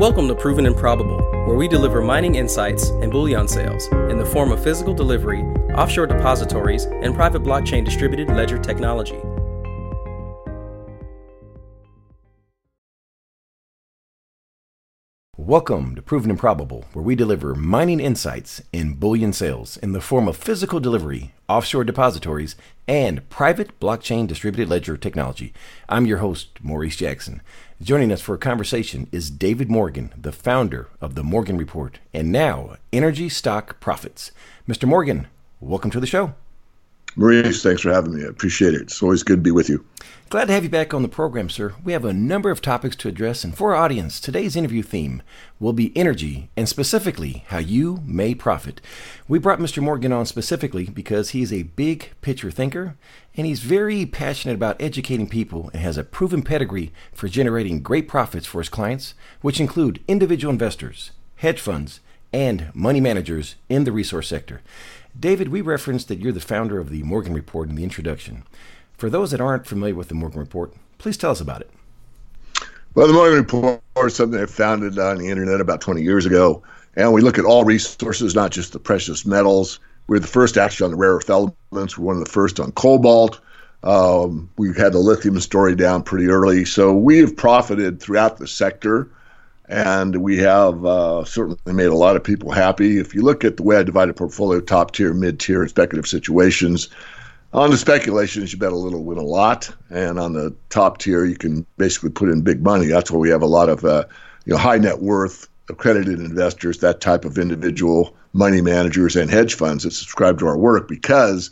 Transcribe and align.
Welcome 0.00 0.28
to 0.28 0.34
Proven 0.34 0.64
and 0.64 0.74
Probable, 0.74 1.18
where 1.44 1.56
we 1.56 1.68
deliver 1.68 2.00
mining 2.00 2.36
insights 2.36 2.88
and 2.88 3.12
bullion 3.12 3.46
sales 3.46 3.86
in 4.10 4.16
the 4.16 4.24
form 4.24 4.50
of 4.50 4.64
physical 4.64 4.94
delivery, 4.94 5.42
offshore 5.74 6.06
depositories, 6.06 6.84
and 6.84 7.14
private 7.14 7.42
blockchain 7.42 7.84
distributed 7.84 8.28
ledger 8.28 8.56
technology. 8.56 9.20
Welcome 15.46 15.94
to 15.96 16.02
Proven 16.02 16.28
and 16.28 16.38
Probable, 16.38 16.84
where 16.92 17.02
we 17.02 17.16
deliver 17.16 17.54
mining 17.54 17.98
insights 17.98 18.62
in 18.74 18.92
bullion 18.92 19.32
sales 19.32 19.78
in 19.78 19.92
the 19.92 20.00
form 20.00 20.28
of 20.28 20.36
physical 20.36 20.80
delivery, 20.80 21.32
offshore 21.48 21.82
depositories, 21.82 22.56
and 22.86 23.26
private 23.30 23.80
blockchain 23.80 24.26
distributed 24.26 24.68
ledger 24.68 24.98
technology. 24.98 25.54
I'm 25.88 26.04
your 26.04 26.18
host, 26.18 26.58
Maurice 26.60 26.96
Jackson. 26.96 27.40
Joining 27.80 28.12
us 28.12 28.20
for 28.20 28.34
a 28.34 28.38
conversation 28.38 29.08
is 29.12 29.30
David 29.30 29.70
Morgan, 29.70 30.12
the 30.14 30.30
founder 30.30 30.88
of 31.00 31.14
the 31.14 31.24
Morgan 31.24 31.56
Report 31.56 32.00
and 32.12 32.30
now 32.30 32.76
Energy 32.92 33.30
Stock 33.30 33.80
Profits. 33.80 34.32
Mr. 34.68 34.86
Morgan, 34.86 35.26
welcome 35.58 35.90
to 35.90 36.00
the 36.00 36.06
show. 36.06 36.34
Maurice, 37.16 37.62
thanks 37.62 37.82
for 37.82 37.92
having 37.92 38.14
me. 38.14 38.24
I 38.24 38.28
appreciate 38.28 38.74
it. 38.74 38.82
It's 38.82 39.02
always 39.02 39.22
good 39.22 39.36
to 39.36 39.42
be 39.42 39.50
with 39.50 39.68
you. 39.68 39.84
Glad 40.30 40.44
to 40.44 40.52
have 40.52 40.62
you 40.62 40.70
back 40.70 40.94
on 40.94 41.02
the 41.02 41.08
program, 41.08 41.50
sir. 41.50 41.74
We 41.82 41.92
have 41.92 42.04
a 42.04 42.12
number 42.12 42.52
of 42.52 42.62
topics 42.62 42.94
to 42.96 43.08
address, 43.08 43.42
and 43.42 43.56
for 43.56 43.74
our 43.74 43.82
audience, 43.82 44.20
today's 44.20 44.54
interview 44.54 44.80
theme 44.80 45.22
will 45.58 45.72
be 45.72 45.96
energy 45.96 46.50
and 46.56 46.68
specifically 46.68 47.44
how 47.48 47.58
you 47.58 48.00
may 48.06 48.36
profit. 48.36 48.80
We 49.26 49.40
brought 49.40 49.58
Mr. 49.58 49.82
Morgan 49.82 50.12
on 50.12 50.26
specifically 50.26 50.84
because 50.84 51.30
he's 51.30 51.52
a 51.52 51.64
big 51.64 52.12
picture 52.20 52.52
thinker 52.52 52.96
and 53.36 53.44
he's 53.44 53.60
very 53.60 54.06
passionate 54.06 54.54
about 54.54 54.80
educating 54.80 55.28
people 55.28 55.68
and 55.72 55.82
has 55.82 55.98
a 55.98 56.04
proven 56.04 56.42
pedigree 56.42 56.92
for 57.12 57.26
generating 57.26 57.82
great 57.82 58.06
profits 58.06 58.46
for 58.46 58.60
his 58.60 58.68
clients, 58.68 59.14
which 59.40 59.60
include 59.60 60.00
individual 60.06 60.52
investors, 60.52 61.10
hedge 61.36 61.60
funds, 61.60 61.98
and 62.32 62.72
money 62.72 63.00
managers 63.00 63.56
in 63.68 63.82
the 63.82 63.90
resource 63.90 64.28
sector. 64.28 64.60
David, 65.18 65.48
we 65.48 65.60
referenced 65.60 66.08
that 66.08 66.18
you're 66.18 66.32
the 66.32 66.40
founder 66.40 66.78
of 66.78 66.90
the 66.90 67.02
Morgan 67.02 67.34
Report 67.34 67.68
in 67.68 67.74
the 67.74 67.84
introduction. 67.84 68.44
For 68.96 69.10
those 69.10 69.30
that 69.30 69.40
aren't 69.40 69.66
familiar 69.66 69.94
with 69.94 70.08
the 70.08 70.14
Morgan 70.14 70.40
Report, 70.40 70.74
please 70.98 71.16
tell 71.16 71.30
us 71.30 71.40
about 71.40 71.62
it. 71.62 71.70
Well, 72.94 73.06
the 73.06 73.12
Morgan 73.12 73.38
Report 73.38 73.80
is 74.04 74.14
something 74.14 74.40
I 74.40 74.46
founded 74.46 74.98
on 74.98 75.18
the 75.18 75.28
internet 75.28 75.60
about 75.60 75.80
20 75.80 76.02
years 76.02 76.26
ago. 76.26 76.62
And 76.96 77.12
we 77.12 77.20
look 77.20 77.38
at 77.38 77.44
all 77.44 77.64
resources, 77.64 78.34
not 78.34 78.50
just 78.50 78.72
the 78.72 78.78
precious 78.78 79.24
metals. 79.24 79.78
We're 80.06 80.18
the 80.18 80.26
first 80.26 80.56
actually 80.56 80.86
on 80.86 80.90
the 80.90 80.96
rare 80.96 81.14
earth 81.14 81.30
elements. 81.30 81.96
We're 81.96 82.06
one 82.06 82.16
of 82.16 82.24
the 82.24 82.30
first 82.30 82.58
on 82.58 82.72
cobalt. 82.72 83.40
Um, 83.82 84.50
we 84.58 84.74
had 84.74 84.92
the 84.92 84.98
lithium 84.98 85.38
story 85.40 85.74
down 85.76 86.02
pretty 86.02 86.26
early. 86.26 86.64
So 86.64 86.92
we 86.92 87.18
have 87.18 87.36
profited 87.36 88.00
throughout 88.00 88.38
the 88.38 88.46
sector. 88.46 89.10
And 89.70 90.16
we 90.16 90.36
have 90.38 90.84
uh, 90.84 91.24
certainly 91.24 91.58
made 91.72 91.86
a 91.86 91.94
lot 91.94 92.16
of 92.16 92.24
people 92.24 92.50
happy. 92.50 92.98
If 92.98 93.14
you 93.14 93.22
look 93.22 93.44
at 93.44 93.56
the 93.56 93.62
way 93.62 93.76
I 93.76 93.84
divided 93.84 94.16
portfolio, 94.16 94.60
top 94.60 94.90
tier, 94.90 95.14
mid 95.14 95.38
tier, 95.38 95.60
and 95.60 95.70
speculative 95.70 96.08
situations, 96.08 96.88
on 97.52 97.70
the 97.70 97.76
speculations, 97.76 98.52
you 98.52 98.58
bet 98.58 98.72
a 98.72 98.76
little, 98.76 99.04
win 99.04 99.18
a 99.18 99.22
lot, 99.22 99.72
and 99.88 100.18
on 100.18 100.32
the 100.32 100.54
top 100.70 100.98
tier, 100.98 101.24
you 101.24 101.36
can 101.36 101.64
basically 101.78 102.10
put 102.10 102.28
in 102.28 102.42
big 102.42 102.64
money. 102.64 102.86
That's 102.86 103.12
where 103.12 103.20
we 103.20 103.30
have 103.30 103.42
a 103.42 103.46
lot 103.46 103.68
of, 103.68 103.84
uh, 103.84 104.04
you 104.44 104.52
know, 104.52 104.58
high 104.58 104.78
net 104.78 105.02
worth 105.02 105.48
accredited 105.68 106.18
investors, 106.18 106.78
that 106.78 107.00
type 107.00 107.24
of 107.24 107.38
individual 107.38 108.16
money 108.32 108.60
managers 108.60 109.14
and 109.14 109.30
hedge 109.30 109.54
funds 109.54 109.84
that 109.84 109.92
subscribe 109.92 110.40
to 110.40 110.48
our 110.48 110.58
work 110.58 110.88
because 110.88 111.48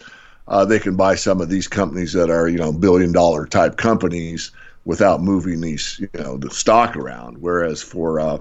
uh, 0.48 0.64
they 0.64 0.80
can 0.80 0.96
buy 0.96 1.14
some 1.14 1.40
of 1.40 1.50
these 1.50 1.68
companies 1.68 2.14
that 2.14 2.30
are, 2.30 2.48
you 2.48 2.58
know, 2.58 2.72
billion 2.72 3.12
dollar 3.12 3.46
type 3.46 3.76
companies 3.76 4.50
without 4.88 5.20
moving 5.20 5.60
these, 5.60 6.00
you 6.00 6.08
know, 6.14 6.38
the 6.38 6.50
stock 6.50 6.96
around. 6.96 7.36
Whereas 7.42 7.82
for 7.82 8.18
uh, 8.18 8.38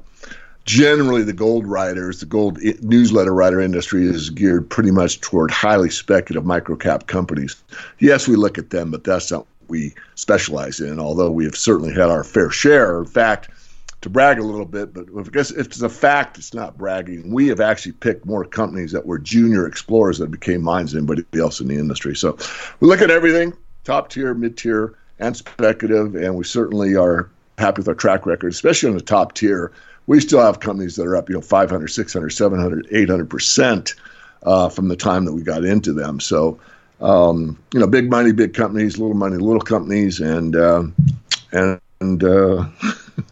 generally 0.64 1.22
the 1.22 1.34
gold 1.34 1.68
writers, 1.68 2.22
the 2.22 2.26
gold 2.26 2.58
newsletter 2.82 3.34
writer 3.34 3.60
industry 3.60 4.08
is 4.08 4.30
geared 4.30 4.70
pretty 4.70 4.92
much 4.92 5.20
toward 5.20 5.52
highly 5.52 5.90
speculative 5.90 6.48
microcap 6.48 7.08
companies. 7.08 7.62
Yes, 8.00 8.30
we 8.30 8.38
look 8.38 8.58
at 8.58 8.70
them, 8.70 8.92
but 8.92 9.04
that's 9.04 9.30
not 9.30 9.40
what 9.40 9.48
we 9.68 9.94
specialize 10.16 10.80
in, 10.80 11.02
although 11.02 11.30
we 11.30 11.44
have 11.44 11.58
certainly 11.58 11.94
had 11.94 12.10
our 12.10 12.24
fair 12.24 12.50
share. 12.50 13.00
In 13.00 13.06
fact, 13.08 13.50
to 14.00 14.10
brag 14.10 14.40
a 14.40 14.44
little 14.44 14.66
bit, 14.66 14.94
but 14.94 15.08
I 15.20 15.24
guess 15.24 15.52
if 15.52 15.66
it's 15.66 15.82
a 15.82 15.90
fact, 15.90 16.38
it's 16.38 16.54
not 16.54 16.78
bragging. 16.78 17.30
We 17.30 17.50
have 17.50 17.60
actually 17.60 17.92
picked 17.92 18.26
more 18.26 18.46
companies 18.46 18.94
that 18.94 19.06
were 19.06 19.20
junior 19.20 19.68
explorers 19.68 20.18
that 20.20 20.32
became 20.32 20.62
mines 20.62 20.94
than 20.94 21.00
anybody 21.00 21.26
else 21.38 21.60
in 21.60 21.68
the 21.68 21.76
industry. 21.76 22.16
So 22.16 22.38
we 22.80 22.88
look 22.88 23.02
at 23.02 23.12
everything 23.12 23.52
top 23.84 24.10
tier, 24.10 24.34
mid 24.34 24.56
tier, 24.56 24.98
and 25.20 25.36
speculative, 25.36 26.16
and 26.16 26.36
we 26.36 26.44
certainly 26.44 26.96
are 26.96 27.30
happy 27.58 27.80
with 27.80 27.88
our 27.88 27.96
track 27.96 28.26
record, 28.26 28.52
especially 28.52 28.90
on 28.90 28.96
the 28.96 29.02
top 29.02 29.34
tier 29.34 29.72
we 30.08 30.22
still 30.22 30.42
have 30.42 30.62
companies 30.62 30.96
that 30.96 31.06
are 31.06 31.16
up, 31.16 31.30
you 31.30 31.36
know, 31.36 31.42
500, 31.42 31.88
600, 31.88 32.30
700, 32.30 32.88
800 32.90 33.30
percent 33.30 33.94
uh, 34.44 34.70
from 34.70 34.88
the 34.88 34.96
time 34.96 35.26
that 35.26 35.34
we 35.34 35.44
got 35.44 35.64
into 35.64 35.94
them. 35.94 36.20
So, 36.20 36.60
um, 37.02 37.60
you 37.74 37.80
know, 37.80 37.88
big 37.88 38.10
money, 38.10 38.32
big 38.32 38.54
companies, 38.54 38.98
little 38.98 39.16
money, 39.16 39.36
little 39.36 39.62
companies, 39.62 40.20
and 40.20 40.56
uh, 40.56 40.84
and 41.52 42.24
uh, 42.24 42.66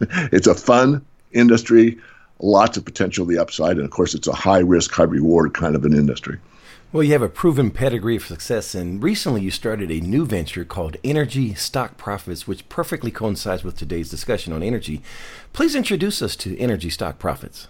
it's 0.30 0.46
a 0.46 0.54
fun 0.54 1.04
industry, 1.32 1.98
lots 2.40 2.76
of 2.76 2.84
potential, 2.84 3.24
the 3.24 3.38
upside, 3.38 3.76
and 3.76 3.84
of 3.84 3.90
course, 3.90 4.14
it's 4.14 4.28
a 4.28 4.34
high 4.34 4.60
risk, 4.60 4.92
high 4.92 5.04
reward 5.04 5.54
kind 5.54 5.74
of 5.74 5.84
an 5.84 5.94
industry. 5.94 6.38
Well, 6.96 7.04
you 7.04 7.12
have 7.12 7.20
a 7.20 7.28
proven 7.28 7.72
pedigree 7.72 8.16
of 8.16 8.24
success, 8.24 8.74
and 8.74 9.02
recently 9.02 9.42
you 9.42 9.50
started 9.50 9.90
a 9.90 10.00
new 10.00 10.24
venture 10.24 10.64
called 10.64 10.96
Energy 11.04 11.52
Stock 11.52 11.98
Profits, 11.98 12.48
which 12.48 12.66
perfectly 12.70 13.10
coincides 13.10 13.62
with 13.62 13.76
today's 13.76 14.08
discussion 14.08 14.54
on 14.54 14.62
energy. 14.62 15.02
Please 15.52 15.74
introduce 15.74 16.22
us 16.22 16.34
to 16.36 16.58
Energy 16.58 16.88
Stock 16.88 17.18
Profits. 17.18 17.68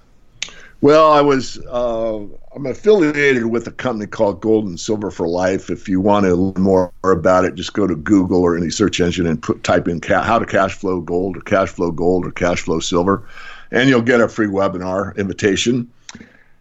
Well, 0.81 1.11
I 1.11 1.23
was 1.23 1.59
uh, 1.67 2.19
I'm 2.55 2.67
affiliated 2.67 3.47
with 3.47 3.67
a 3.67 3.73
company 3.73 4.07
called 4.07 4.41
Gold 4.41 4.67
and 4.67 4.79
Silver 4.79 5.11
for 5.11 5.27
Life. 5.27 5.71
If 5.71 5.89
you 5.89 6.01
want 6.01 6.25
to 6.27 6.37
learn 6.37 6.63
more 6.63 6.93
about 7.03 7.45
it, 7.45 7.57
just 7.57 7.73
go 7.73 7.89
to 7.89 7.97
Google 7.97 8.43
or 8.43 8.57
any 8.57 8.71
search 8.71 9.01
engine 9.01 9.27
and 9.27 9.43
put 9.43 9.65
type 9.65 9.89
in 9.89 10.01
ca- 10.01 10.23
how 10.23 10.39
to 10.39 10.47
cash 10.47 10.75
flow 10.75 11.01
gold 11.01 11.37
or 11.37 11.41
cash 11.41 11.71
flow 11.71 11.91
gold 11.91 12.27
or 12.27 12.31
cash 12.31 12.61
flow 12.61 12.79
silver, 12.79 13.27
and 13.73 13.89
you'll 13.89 14.03
get 14.03 14.21
a 14.21 14.29
free 14.29 14.47
webinar 14.47 15.17
invitation. 15.17 15.91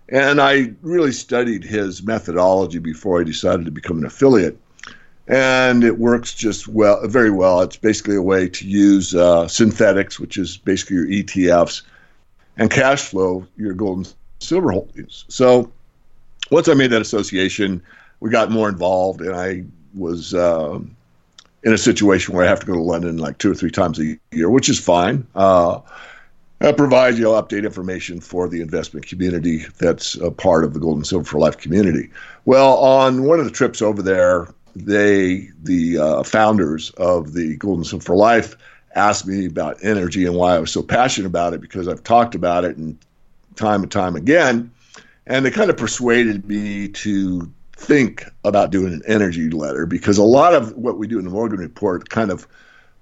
And 0.09 0.39
I 0.39 0.73
really 0.81 1.11
studied 1.11 1.63
his 1.63 2.03
methodology 2.03 2.79
before 2.79 3.19
I 3.19 3.23
decided 3.23 3.65
to 3.65 3.71
become 3.71 3.97
an 3.97 4.05
affiliate. 4.05 4.59
And 5.27 5.83
it 5.83 5.97
works 5.97 6.33
just 6.35 6.67
well, 6.67 7.05
very 7.07 7.31
well. 7.31 7.61
It's 7.61 7.77
basically 7.77 8.15
a 8.15 8.21
way 8.21 8.47
to 8.49 8.67
use 8.67 9.15
uh, 9.15 9.47
synthetics, 9.47 10.19
which 10.19 10.37
is 10.37 10.57
basically 10.57 10.97
your 10.97 11.07
ETFs, 11.07 11.81
and 12.57 12.69
cash 12.69 13.01
flow 13.01 13.47
your 13.57 13.73
gold 13.73 13.97
and 13.97 14.13
silver 14.39 14.71
holdings. 14.71 15.25
So 15.27 15.71
once 16.51 16.67
I 16.67 16.75
made 16.75 16.91
that 16.91 17.01
association, 17.01 17.81
we 18.19 18.29
got 18.29 18.51
more 18.51 18.69
involved, 18.69 19.21
and 19.21 19.35
I 19.35 19.63
was 19.95 20.35
uh, 20.35 20.79
in 21.63 21.73
a 21.73 21.77
situation 21.77 22.35
where 22.35 22.45
I 22.45 22.47
have 22.47 22.59
to 22.59 22.65
go 22.65 22.73
to 22.73 22.81
London 22.81 23.17
like 23.17 23.39
two 23.39 23.51
or 23.51 23.55
three 23.55 23.71
times 23.71 23.99
a 23.99 24.17
year, 24.31 24.49
which 24.49 24.69
is 24.69 24.79
fine. 24.79 25.25
Uh, 25.33 25.79
uh, 26.61 26.73
provide 26.73 27.15
you 27.17 27.23
know, 27.23 27.41
update 27.41 27.65
information 27.65 28.19
for 28.19 28.47
the 28.47 28.61
investment 28.61 29.05
community 29.07 29.65
that's 29.77 30.15
a 30.15 30.31
part 30.31 30.63
of 30.63 30.73
the 30.73 30.79
Gold 30.79 30.97
and 30.97 31.07
Silver 31.07 31.25
for 31.25 31.39
Life 31.39 31.57
community. 31.57 32.09
Well, 32.45 32.77
on 32.77 33.23
one 33.23 33.39
of 33.39 33.45
the 33.45 33.51
trips 33.51 33.81
over 33.81 34.01
there, 34.01 34.53
they, 34.75 35.49
the 35.63 35.97
uh, 35.97 36.23
founders 36.23 36.91
of 36.91 37.33
the 37.33 37.55
Gold 37.57 37.77
and 37.77 37.87
Silver 37.87 38.03
for 38.03 38.15
Life, 38.15 38.55
asked 38.95 39.27
me 39.27 39.45
about 39.45 39.77
energy 39.83 40.25
and 40.25 40.35
why 40.35 40.55
I 40.55 40.59
was 40.59 40.71
so 40.71 40.81
passionate 40.81 41.27
about 41.27 41.53
it 41.53 41.61
because 41.61 41.87
I've 41.87 42.03
talked 42.03 42.33
about 42.33 42.63
it 42.63 42.77
and 42.77 42.97
time 43.55 43.83
and 43.83 43.91
time 43.91 44.15
again. 44.15 44.71
And 45.27 45.45
they 45.45 45.51
kind 45.51 45.69
of 45.69 45.77
persuaded 45.77 46.47
me 46.47 46.87
to 46.89 47.51
think 47.75 48.25
about 48.45 48.71
doing 48.71 48.93
an 48.93 49.01
energy 49.05 49.49
letter 49.49 49.85
because 49.85 50.17
a 50.17 50.23
lot 50.23 50.53
of 50.53 50.73
what 50.77 50.97
we 50.97 51.07
do 51.07 51.19
in 51.19 51.25
the 51.25 51.31
Morgan 51.31 51.59
Report 51.59 52.09
kind 52.09 52.31
of 52.31 52.47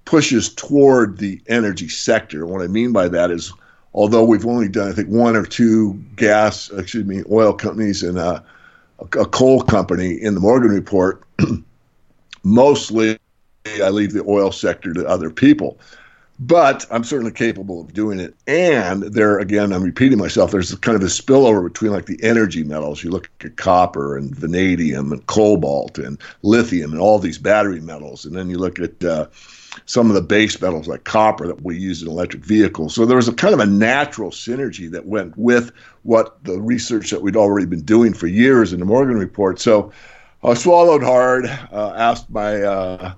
pushes 0.04 0.52
toward 0.54 1.18
the 1.18 1.40
energy 1.48 1.88
sector. 1.88 2.46
What 2.46 2.62
I 2.62 2.66
mean 2.66 2.92
by 2.92 3.08
that 3.08 3.30
is, 3.30 3.52
although 3.94 4.24
we've 4.24 4.46
only 4.46 4.68
done, 4.68 4.88
I 4.88 4.92
think, 4.92 5.08
one 5.08 5.36
or 5.36 5.44
two 5.44 5.94
gas, 6.16 6.70
excuse 6.70 7.04
me, 7.04 7.22
oil 7.30 7.52
companies 7.52 8.02
and 8.02 8.18
a, 8.18 8.44
a 9.00 9.26
coal 9.26 9.62
company 9.62 10.20
in 10.20 10.34
the 10.34 10.40
Morgan 10.40 10.70
report, 10.70 11.22
mostly 12.42 13.18
I 13.82 13.90
leave 13.90 14.12
the 14.12 14.24
oil 14.26 14.52
sector 14.52 14.92
to 14.92 15.06
other 15.06 15.30
people. 15.30 15.78
But 16.40 16.84
I'm 16.90 17.04
certainly 17.04 17.30
capable 17.30 17.80
of 17.80 17.94
doing 17.94 18.18
it. 18.18 18.34
And 18.48 19.04
there, 19.04 19.38
again, 19.38 19.72
I'm 19.72 19.84
repeating 19.84 20.18
myself, 20.18 20.50
there's 20.50 20.74
kind 20.76 20.96
of 20.96 21.02
a 21.02 21.06
spillover 21.06 21.62
between 21.62 21.92
like 21.92 22.06
the 22.06 22.20
energy 22.24 22.64
metals. 22.64 23.04
You 23.04 23.10
look 23.10 23.30
at 23.44 23.56
copper 23.56 24.16
and 24.16 24.34
vanadium 24.34 25.12
and 25.12 25.24
cobalt 25.26 25.96
and 25.96 26.20
lithium 26.42 26.90
and 26.90 27.00
all 27.00 27.20
these 27.20 27.38
battery 27.38 27.80
metals. 27.80 28.24
And 28.24 28.34
then 28.34 28.50
you 28.50 28.58
look 28.58 28.80
at, 28.80 29.04
uh, 29.04 29.26
some 29.86 30.08
of 30.08 30.14
the 30.14 30.22
base 30.22 30.60
metals 30.60 30.88
like 30.88 31.04
copper 31.04 31.46
that 31.46 31.62
we 31.62 31.76
use 31.76 32.02
in 32.02 32.08
electric 32.08 32.44
vehicles. 32.44 32.94
So 32.94 33.06
there 33.06 33.16
was 33.16 33.28
a 33.28 33.34
kind 33.34 33.54
of 33.54 33.60
a 33.60 33.66
natural 33.66 34.30
synergy 34.30 34.90
that 34.90 35.06
went 35.06 35.36
with 35.36 35.72
what 36.02 36.42
the 36.44 36.60
research 36.60 37.10
that 37.10 37.22
we'd 37.22 37.36
already 37.36 37.66
been 37.66 37.82
doing 37.82 38.14
for 38.14 38.26
years 38.26 38.72
in 38.72 38.80
the 38.80 38.86
Morgan 38.86 39.18
report. 39.18 39.60
So 39.60 39.92
I 40.42 40.54
swallowed 40.54 41.02
hard, 41.02 41.46
uh, 41.46 41.94
asked 41.96 42.30
my 42.30 42.62
uh, 42.62 43.14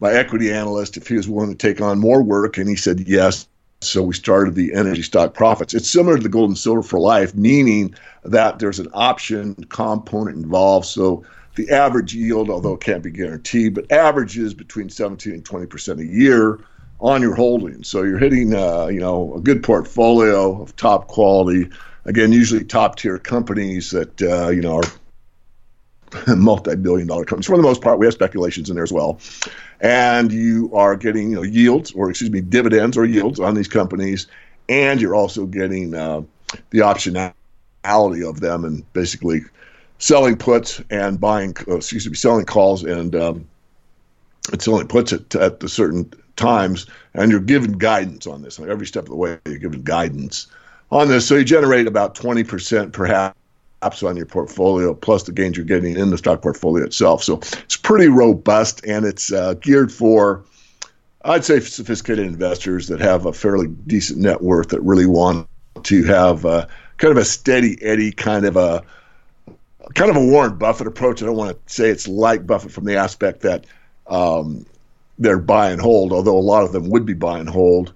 my 0.00 0.12
equity 0.12 0.50
analyst 0.50 0.96
if 0.96 1.06
he 1.06 1.16
was 1.16 1.28
willing 1.28 1.50
to 1.50 1.56
take 1.56 1.80
on 1.80 1.98
more 1.98 2.22
work, 2.22 2.56
and 2.56 2.68
he 2.68 2.76
said 2.76 3.00
yes. 3.00 3.46
so 3.82 4.02
we 4.02 4.14
started 4.14 4.54
the 4.54 4.74
energy 4.74 5.02
stock 5.02 5.34
profits. 5.34 5.74
It's 5.74 5.88
similar 5.88 6.16
to 6.16 6.22
the 6.22 6.28
gold 6.28 6.50
and 6.50 6.58
silver 6.58 6.82
for 6.82 6.98
life, 6.98 7.34
meaning 7.34 7.94
that 8.24 8.58
there's 8.58 8.78
an 8.78 8.88
option 8.92 9.54
component 9.68 10.36
involved. 10.36 10.86
So 10.86 11.24
the 11.56 11.70
average 11.70 12.14
yield, 12.14 12.50
although 12.50 12.74
it 12.74 12.80
can't 12.80 13.02
be 13.02 13.10
guaranteed, 13.10 13.74
but 13.74 13.90
averages 13.90 14.54
between 14.54 14.88
17 14.88 15.32
and 15.32 15.44
20 15.44 15.66
percent 15.66 16.00
a 16.00 16.06
year 16.06 16.60
on 17.00 17.22
your 17.22 17.34
holdings. 17.34 17.88
So 17.88 18.02
you're 18.02 18.18
hitting, 18.18 18.54
uh, 18.54 18.86
you 18.86 19.00
know, 19.00 19.34
a 19.34 19.40
good 19.40 19.62
portfolio 19.62 20.62
of 20.62 20.76
top 20.76 21.08
quality. 21.08 21.68
Again, 22.04 22.32
usually 22.32 22.64
top 22.64 22.96
tier 22.96 23.18
companies 23.18 23.90
that 23.90 24.22
uh, 24.22 24.48
you 24.48 24.62
know 24.62 24.80
are 26.26 26.36
multi-billion 26.36 27.08
dollar 27.08 27.24
companies. 27.24 27.46
For 27.46 27.56
the 27.56 27.62
most 27.62 27.82
part, 27.82 27.98
we 27.98 28.06
have 28.06 28.14
speculations 28.14 28.68
in 28.70 28.76
there 28.76 28.84
as 28.84 28.92
well 28.92 29.20
and 29.80 30.30
you 30.30 30.70
are 30.74 30.94
getting 30.96 31.30
you 31.30 31.36
know 31.36 31.42
yields 31.42 31.92
or 31.92 32.10
excuse 32.10 32.30
me 32.30 32.40
dividends 32.40 32.96
or 32.96 33.04
yields 33.04 33.40
on 33.40 33.54
these 33.54 33.68
companies, 33.68 34.26
and 34.68 35.00
you're 35.00 35.14
also 35.14 35.46
getting 35.46 35.94
uh, 35.94 36.22
the 36.70 36.78
optionality 36.78 38.28
of 38.28 38.40
them 38.40 38.64
and 38.64 38.90
basically 38.92 39.40
selling 40.00 40.36
puts 40.36 40.82
and 40.90 41.20
buying 41.20 41.54
uh, 41.68 41.76
excuse 41.76 42.08
me 42.08 42.14
selling 42.14 42.44
calls 42.44 42.82
and 42.82 43.14
um, 43.14 43.48
selling 44.58 44.88
puts 44.88 45.12
at, 45.12 45.34
at 45.36 45.60
the 45.60 45.68
certain 45.68 46.12
times, 46.34 46.86
and 47.14 47.30
you're 47.30 47.38
given 47.38 47.72
guidance 47.72 48.26
on 48.26 48.42
this. 48.42 48.58
Like 48.58 48.70
every 48.70 48.86
step 48.86 49.04
of 49.04 49.10
the 49.10 49.16
way, 49.16 49.38
you're 49.46 49.58
given 49.58 49.82
guidance 49.82 50.48
on 50.90 51.08
this. 51.08 51.28
So 51.28 51.36
you 51.36 51.44
generate 51.44 51.86
about 51.86 52.14
20% 52.16 52.92
perhaps 52.92 54.02
on 54.02 54.16
your 54.16 54.26
portfolio, 54.26 54.94
plus 54.94 55.22
the 55.22 55.32
gains 55.32 55.56
you're 55.56 55.66
getting 55.66 55.96
in 55.96 56.10
the 56.10 56.18
stock 56.18 56.42
portfolio 56.42 56.84
itself. 56.84 57.22
So 57.22 57.36
it's 57.36 57.76
pretty 57.76 58.08
robust 58.08 58.84
and 58.86 59.04
it's 59.04 59.32
uh, 59.32 59.54
geared 59.54 59.92
for, 59.92 60.42
I'd 61.24 61.44
say, 61.44 61.60
sophisticated 61.60 62.26
investors 62.26 62.88
that 62.88 63.00
have 63.00 63.26
a 63.26 63.32
fairly 63.32 63.68
decent 63.86 64.18
net 64.18 64.42
worth 64.42 64.68
that 64.68 64.80
really 64.80 65.06
want 65.06 65.46
to 65.82 66.04
have 66.04 66.44
uh, 66.44 66.66
kind 66.96 67.12
of 67.12 67.18
a 67.18 67.24
steady 67.24 67.78
eddy 67.82 68.12
kind 68.12 68.44
of 68.44 68.56
a 68.56 68.82
kind 69.94 70.10
of 70.10 70.16
a 70.16 70.24
Warren 70.24 70.56
Buffett 70.56 70.86
approach. 70.86 71.22
I 71.22 71.26
don't 71.26 71.36
want 71.36 71.66
to 71.66 71.72
say 71.72 71.90
it's 71.90 72.08
like 72.08 72.46
Buffett 72.46 72.72
from 72.72 72.84
the 72.84 72.96
aspect 72.96 73.40
that 73.42 73.66
um, 74.06 74.64
they're 75.18 75.38
buy 75.38 75.70
and 75.70 75.80
hold, 75.80 76.12
although 76.12 76.36
a 76.36 76.40
lot 76.40 76.64
of 76.64 76.72
them 76.72 76.90
would 76.90 77.06
be 77.06 77.14
buy 77.14 77.38
and 77.38 77.48
hold. 77.48 77.94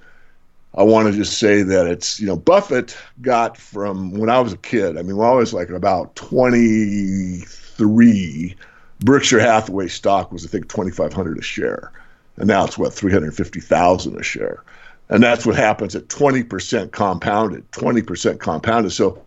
I 0.76 0.82
want 0.82 1.06
to 1.08 1.14
just 1.14 1.38
say 1.38 1.62
that 1.62 1.86
it's, 1.86 2.18
you 2.18 2.26
know, 2.26 2.34
Buffett 2.36 2.96
got 3.22 3.56
from 3.56 4.10
when 4.12 4.28
I 4.28 4.40
was 4.40 4.52
a 4.52 4.58
kid, 4.58 4.98
I 4.98 5.02
mean, 5.02 5.16
when 5.16 5.28
I 5.28 5.32
was 5.32 5.54
like 5.54 5.70
about 5.70 6.16
23, 6.16 8.56
Berkshire 9.00 9.38
Hathaway 9.38 9.86
stock 9.86 10.32
was, 10.32 10.44
I 10.44 10.48
think, 10.48 10.68
2,500 10.68 11.38
a 11.38 11.42
share. 11.42 11.92
And 12.36 12.48
now 12.48 12.64
it's 12.64 12.76
what, 12.76 12.92
350,000 12.92 14.18
a 14.18 14.22
share. 14.24 14.64
And 15.08 15.22
that's 15.22 15.46
what 15.46 15.54
happens 15.54 15.94
at 15.94 16.08
20% 16.08 16.90
compounded, 16.90 17.70
20% 17.70 18.40
compounded. 18.40 18.90
So 18.92 19.24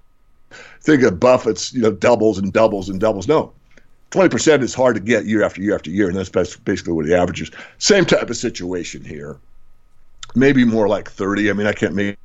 think 0.82 1.04
of 1.04 1.20
Buffett's, 1.20 1.74
you 1.74 1.82
know, 1.82 1.92
doubles 1.92 2.38
and 2.38 2.52
doubles 2.54 2.90
and 2.90 3.00
doubles. 3.00 3.28
No, 3.28 3.52
20% 4.12 4.62
is 4.62 4.74
hard 4.74 4.96
to 4.96 5.02
get 5.02 5.26
year 5.26 5.44
after 5.44 5.62
year 5.62 5.76
after 5.76 5.90
year. 5.90 6.08
And 6.08 6.18
that's 6.18 6.30
basically 6.30 6.94
what 6.94 7.06
he 7.06 7.14
averages. 7.14 7.52
Same 7.78 8.06
type 8.06 8.30
of 8.30 8.38
situation 8.38 9.04
here 9.04 9.38
maybe 10.36 10.64
more 10.64 10.88
like 10.88 11.10
30. 11.10 11.50
I 11.50 11.54
mean, 11.54 11.68
I 11.68 11.74
can't 11.74 11.96
make 11.96 12.18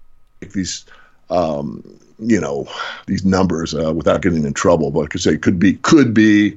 these, 0.52 0.84
um, 1.30 1.98
you 2.18 2.40
know, 2.40 2.68
these 3.06 3.24
numbers 3.24 3.74
uh, 3.74 3.92
without 3.92 4.22
getting 4.22 4.44
in 4.44 4.54
trouble, 4.54 4.90
but 4.90 5.00
I 5.00 5.06
could 5.06 5.20
say 5.20 5.36
could 5.36 5.58
be 5.58 5.74
could 5.74 6.14
be 6.14 6.56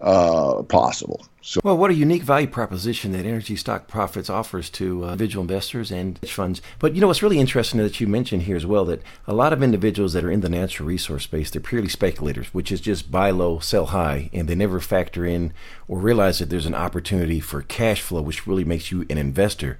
uh, 0.00 0.62
possible. 0.64 1.26
So, 1.40 1.60
well, 1.62 1.76
what 1.76 1.90
a 1.90 1.94
unique 1.94 2.24
value 2.24 2.48
proposition 2.48 3.12
that 3.12 3.24
Energy 3.24 3.54
Stock 3.54 3.86
Profits 3.86 4.28
offers 4.28 4.68
to 4.70 5.04
uh, 5.04 5.12
individual 5.12 5.42
investors 5.42 5.92
and 5.92 6.18
hedge 6.18 6.32
funds. 6.32 6.60
But 6.80 6.94
you 6.94 7.00
know, 7.00 7.06
what's 7.06 7.22
really 7.22 7.38
interesting 7.38 7.80
that 7.80 8.00
you 8.00 8.08
mentioned 8.08 8.42
here 8.42 8.56
as 8.56 8.66
well 8.66 8.84
that 8.86 9.02
a 9.26 9.32
lot 9.32 9.52
of 9.52 9.62
individuals 9.62 10.12
that 10.14 10.24
are 10.24 10.30
in 10.30 10.40
the 10.40 10.48
natural 10.48 10.88
resource 10.88 11.24
space, 11.24 11.50
they're 11.50 11.60
purely 11.60 11.88
speculators, 11.88 12.48
which 12.48 12.72
is 12.72 12.80
just 12.80 13.12
buy 13.12 13.30
low, 13.30 13.60
sell 13.60 13.86
high, 13.86 14.28
and 14.32 14.48
they 14.48 14.56
never 14.56 14.80
factor 14.80 15.24
in 15.24 15.52
or 15.86 15.98
realize 15.98 16.40
that 16.40 16.50
there's 16.50 16.66
an 16.66 16.74
opportunity 16.74 17.38
for 17.38 17.62
cash 17.62 18.02
flow, 18.02 18.20
which 18.20 18.46
really 18.46 18.64
makes 18.64 18.90
you 18.90 19.06
an 19.08 19.16
investor. 19.16 19.78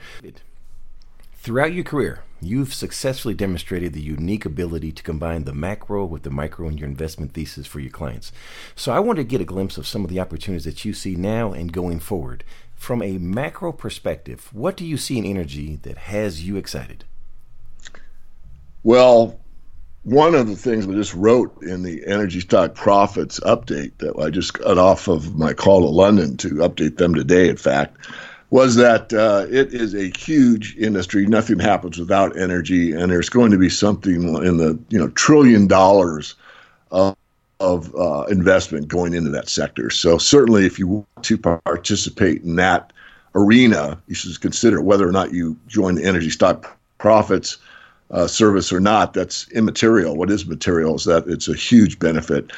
Throughout 1.43 1.73
your 1.73 1.85
career, 1.85 2.23
you've 2.41 2.75
successfully 2.75 3.35
demonstrated 3.35 3.93
the 3.93 4.01
unique 4.01 4.45
ability 4.45 4.93
to 4.93 5.03
combine 5.03 5.45
the 5.45 5.55
macro 5.55 6.05
with 6.05 6.23
the 6.23 6.31
micro 6.31 6.69
in 6.69 6.79
your 6.79 6.89
investment 6.89 7.33
thesis 7.33 7.67
for 7.67 7.81
your 7.81 7.91
clients. 7.91 8.33
So 8.75 8.93
I 8.93 9.01
want 9.01 9.17
to 9.17 9.25
get 9.25 9.41
a 9.41 9.45
glimpse 9.45 9.79
of 9.79 9.87
some 9.87 10.05
of 10.05 10.11
the 10.11 10.21
opportunities 10.21 10.65
that 10.65 10.85
you 10.85 10.93
see 10.93 11.17
now 11.17 11.53
and 11.53 11.73
going 11.73 12.01
forward. 12.01 12.45
From 12.75 13.03
a 13.03 13.19
macro 13.19 13.73
perspective, 13.73 14.51
what 14.53 14.77
do 14.77 14.85
you 14.85 14.97
see 14.97 15.19
in 15.19 15.25
energy 15.25 15.77
that 15.83 15.97
has 15.99 16.47
you 16.47 16.57
excited? 16.57 17.05
Well, 18.83 19.41
one 20.07 20.37
of 20.37 20.47
the 20.47 20.55
things 20.55 20.87
I 20.87 20.93
just 20.93 21.15
wrote 21.15 21.61
in 21.63 21.83
the 21.83 22.07
Energy 22.07 22.39
Stock 22.39 22.77
Profits 22.77 23.41
update 23.41 23.99
that 23.99 24.17
I 24.17 24.31
just 24.31 24.53
got 24.53 24.79
off 24.79 25.09
of 25.09 25.37
my 25.37 25.53
call 25.53 25.81
to 25.81 25.89
London 25.89 26.37
to 26.37 26.51
update 26.57 26.97
them 26.97 27.13
today, 27.13 27.49
in 27.49 27.57
fact, 27.57 27.97
was 28.51 28.77
that 28.77 29.13
uh, 29.13 29.47
it 29.51 29.75
is 29.75 29.95
a 29.95 30.11
huge 30.17 30.77
industry. 30.77 31.27
Nothing 31.27 31.59
happens 31.59 31.99
without 31.99 32.39
energy, 32.39 32.93
and 32.93 33.11
there's 33.11 33.29
going 33.29 33.51
to 33.51 33.59
be 33.59 33.69
something 33.69 34.23
in 34.45 34.57
the 34.59 34.79
you 34.89 34.99
know 34.99 35.09
trillion 35.11 35.67
dollars 35.67 36.35
of, 36.91 37.17
of 37.61 37.95
uh, 37.97 38.25
investment 38.31 38.89
going 38.89 39.15
into 39.15 39.31
that 39.31 39.49
sector. 39.49 39.91
So 39.91 40.19
certainly, 40.19 40.65
if 40.65 40.79
you 40.79 40.87
want 40.87 41.07
to 41.23 41.39
participate 41.39 42.43
in 42.43 42.57
that 42.57 42.93
arena, 43.35 44.01
you 44.07 44.15
should 44.15 44.41
consider 44.41 44.81
whether 44.81 45.07
or 45.07 45.13
not 45.13 45.33
you 45.33 45.57
join 45.67 45.97
the 45.97 46.05
energy 46.05 46.31
stock 46.31 46.79
profits 46.99 47.59
uh, 48.13 48.29
service 48.29 48.73
or 48.73 48.81
not. 48.81 49.13
That's 49.13 49.49
immaterial. 49.51 50.17
What 50.17 50.31
is 50.31 50.47
material 50.47 50.95
is 50.95 51.05
that 51.05 51.27
it's 51.27 51.49
a 51.49 51.55
huge 51.55 51.99
benefit. 51.99 52.53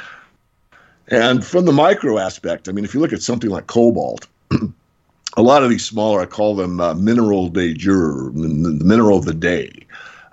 And 1.08 1.44
from 1.44 1.64
the 1.64 1.72
micro 1.72 2.18
aspect, 2.18 2.68
I 2.68 2.72
mean, 2.72 2.84
if 2.84 2.92
you 2.92 3.00
look 3.00 3.14
at 3.14 3.22
something 3.22 3.48
like 3.48 3.66
cobalt. 3.66 4.26
a 5.36 5.42
lot 5.42 5.62
of 5.62 5.70
these 5.70 5.84
smaller, 5.84 6.20
I 6.20 6.26
call 6.26 6.56
them 6.56 6.80
uh, 6.80 6.94
mineral 6.94 7.48
de 7.48 7.74
jour, 7.74 8.30
the, 8.34 8.48
mineral 8.84 9.18
of 9.18 9.24
the 9.24 9.34
day. 9.34 9.72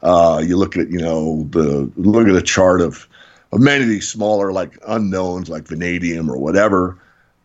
Uh, 0.01 0.41
you 0.45 0.57
look 0.57 0.77
at, 0.77 0.89
you 0.89 0.99
know, 0.99 1.47
the 1.51 1.91
look 1.97 2.27
at 2.27 2.35
a 2.35 2.41
chart 2.41 2.81
of, 2.81 3.07
of 3.51 3.59
many 3.59 3.83
of 3.83 3.89
these 3.89 4.07
smaller, 4.07 4.51
like 4.51 4.77
unknowns, 4.87 5.49
like 5.49 5.67
vanadium 5.67 6.29
or 6.29 6.37
whatever. 6.37 6.97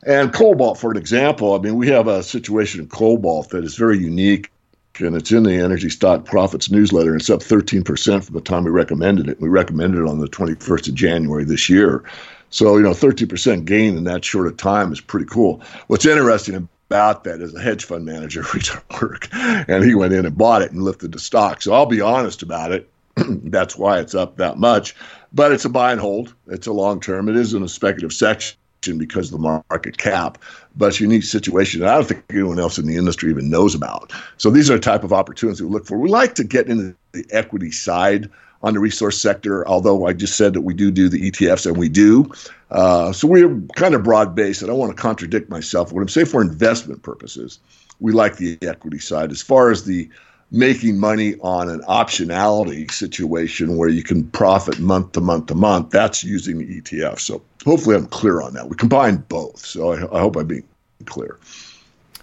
And 0.06 0.32
cobalt, 0.32 0.78
for 0.78 0.90
an 0.90 0.96
example, 0.96 1.54
I 1.54 1.58
mean, 1.58 1.76
we 1.76 1.88
have 1.88 2.06
a 2.06 2.22
situation 2.22 2.80
in 2.80 2.88
cobalt 2.88 3.50
that 3.50 3.64
is 3.64 3.76
very 3.76 3.98
unique, 3.98 4.50
and 4.98 5.14
it's 5.14 5.32
in 5.32 5.42
the 5.42 5.54
Energy 5.54 5.90
Stock 5.90 6.24
Profits 6.24 6.70
newsletter. 6.70 7.16
It's 7.16 7.30
up 7.30 7.40
13% 7.40 8.24
from 8.24 8.34
the 8.34 8.40
time 8.40 8.64
we 8.64 8.70
recommended 8.70 9.28
it. 9.28 9.40
We 9.40 9.48
recommended 9.48 10.00
it 10.00 10.08
on 10.08 10.20
the 10.20 10.28
21st 10.28 10.88
of 10.88 10.94
January 10.94 11.44
this 11.44 11.68
year. 11.68 12.04
So, 12.50 12.76
you 12.76 12.82
know, 12.82 12.90
13% 12.90 13.64
gain 13.64 13.96
in 13.96 14.04
that 14.04 14.24
short 14.24 14.46
of 14.46 14.56
time 14.56 14.92
is 14.92 15.00
pretty 15.00 15.26
cool. 15.26 15.62
What's 15.86 16.06
interesting 16.06 16.68
about 16.90 17.22
that 17.22 17.40
as 17.40 17.54
a 17.54 17.60
hedge 17.60 17.84
fund 17.84 18.04
manager 18.04 18.40
at 18.54 19.00
work, 19.00 19.28
and 19.32 19.84
he 19.84 19.94
went 19.94 20.12
in 20.12 20.26
and 20.26 20.36
bought 20.36 20.60
it 20.60 20.72
and 20.72 20.82
lifted 20.82 21.12
the 21.12 21.20
stock. 21.20 21.62
So 21.62 21.72
I'll 21.72 21.86
be 21.86 22.00
honest 22.00 22.42
about 22.42 22.72
it. 22.72 22.90
That's 23.16 23.76
why 23.76 24.00
it's 24.00 24.14
up 24.14 24.38
that 24.38 24.58
much. 24.58 24.96
But 25.32 25.52
it's 25.52 25.64
a 25.64 25.68
buy 25.68 25.92
and 25.92 26.00
hold. 26.00 26.34
It's 26.48 26.66
a 26.66 26.72
long 26.72 27.00
term. 27.00 27.28
It 27.28 27.36
is 27.36 27.54
in 27.54 27.62
a 27.62 27.68
speculative 27.68 28.12
section 28.12 28.56
because 28.98 29.26
of 29.26 29.40
the 29.40 29.62
market 29.70 29.98
cap, 29.98 30.38
but 30.74 30.86
it's 30.86 30.98
a 30.98 31.04
unique 31.04 31.22
situation 31.22 31.80
that 31.80 31.90
I 31.90 31.94
don't 31.94 32.08
think 32.08 32.24
anyone 32.30 32.58
else 32.58 32.76
in 32.78 32.86
the 32.86 32.96
industry 32.96 33.30
even 33.30 33.50
knows 33.50 33.74
about. 33.74 34.12
So 34.38 34.50
these 34.50 34.68
are 34.68 34.74
the 34.74 34.80
type 34.80 35.04
of 35.04 35.12
opportunities 35.12 35.62
we 35.62 35.68
look 35.68 35.86
for. 35.86 35.96
We 35.96 36.08
like 36.08 36.34
to 36.36 36.44
get 36.44 36.66
into 36.66 36.96
the 37.12 37.24
equity 37.30 37.70
side 37.70 38.30
on 38.62 38.74
the 38.74 38.80
resource 38.80 39.20
sector, 39.20 39.66
although 39.66 40.06
I 40.06 40.12
just 40.12 40.36
said 40.36 40.52
that 40.54 40.60
we 40.62 40.74
do 40.74 40.90
do 40.90 41.08
the 41.08 41.30
ETFs, 41.30 41.66
and 41.66 41.76
we 41.76 41.88
do. 41.88 42.30
Uh, 42.70 43.12
so 43.12 43.26
we're 43.26 43.60
kind 43.74 43.94
of 43.94 44.02
broad 44.02 44.34
based. 44.34 44.62
I 44.62 44.66
don't 44.66 44.78
want 44.78 44.94
to 44.94 45.00
contradict 45.00 45.50
myself. 45.50 45.92
What 45.92 46.02
I'm 46.02 46.08
saying 46.08 46.26
for 46.26 46.42
investment 46.42 47.02
purposes, 47.02 47.58
we 48.00 48.12
like 48.12 48.36
the 48.36 48.58
equity 48.62 48.98
side. 48.98 49.30
As 49.30 49.42
far 49.42 49.70
as 49.70 49.84
the 49.84 50.08
making 50.50 50.98
money 50.98 51.36
on 51.40 51.68
an 51.68 51.80
optionality 51.82 52.90
situation 52.90 53.76
where 53.76 53.88
you 53.88 54.02
can 54.02 54.28
profit 54.30 54.78
month 54.80 55.12
to 55.12 55.20
month 55.20 55.46
to 55.46 55.54
month, 55.54 55.90
that's 55.90 56.24
using 56.24 56.58
the 56.58 56.80
ETF. 56.80 57.20
So 57.20 57.42
hopefully 57.64 57.96
I'm 57.96 58.06
clear 58.06 58.40
on 58.42 58.54
that. 58.54 58.68
We 58.68 58.76
combine 58.76 59.18
both. 59.28 59.64
So 59.64 59.92
I, 59.92 60.16
I 60.16 60.20
hope 60.20 60.36
I'm 60.36 60.46
being 60.46 60.64
clear. 61.06 61.38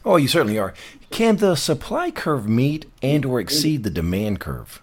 Oh, 0.05 0.17
you 0.17 0.27
certainly 0.27 0.59
are. 0.59 0.73
Can 1.09 1.37
the 1.37 1.55
supply 1.55 2.11
curve 2.11 2.47
meet 2.47 2.85
and 3.01 3.25
or 3.25 3.39
exceed 3.39 3.83
the 3.83 3.89
demand 3.89 4.39
curve? 4.39 4.81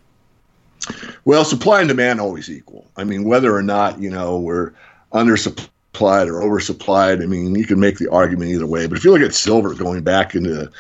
Well, 1.25 1.45
supply 1.45 1.81
and 1.81 1.89
demand 1.89 2.21
always 2.21 2.51
equal. 2.51 2.91
I 2.97 3.05
mean, 3.05 3.25
whether 3.25 3.55
or 3.55 3.63
not 3.63 4.01
you 4.01 4.11
know 4.11 4.39
we're 4.39 4.73
undersupplied 5.13 6.27
or 6.27 6.41
oversupplied, 6.41 7.23
I 7.23 7.27
mean, 7.27 7.55
you 7.55 7.67
can 7.67 7.81
make 7.81 7.99
the 7.99 8.11
argument 8.11 8.51
either 8.51 8.67
way. 8.67 8.87
But 8.87 8.99
if 8.99 9.05
you 9.05 9.13
look 9.13 9.23
at 9.23 9.35
silver 9.35 9.75
going 9.75 10.03
back 10.03 10.35
into 10.35 10.71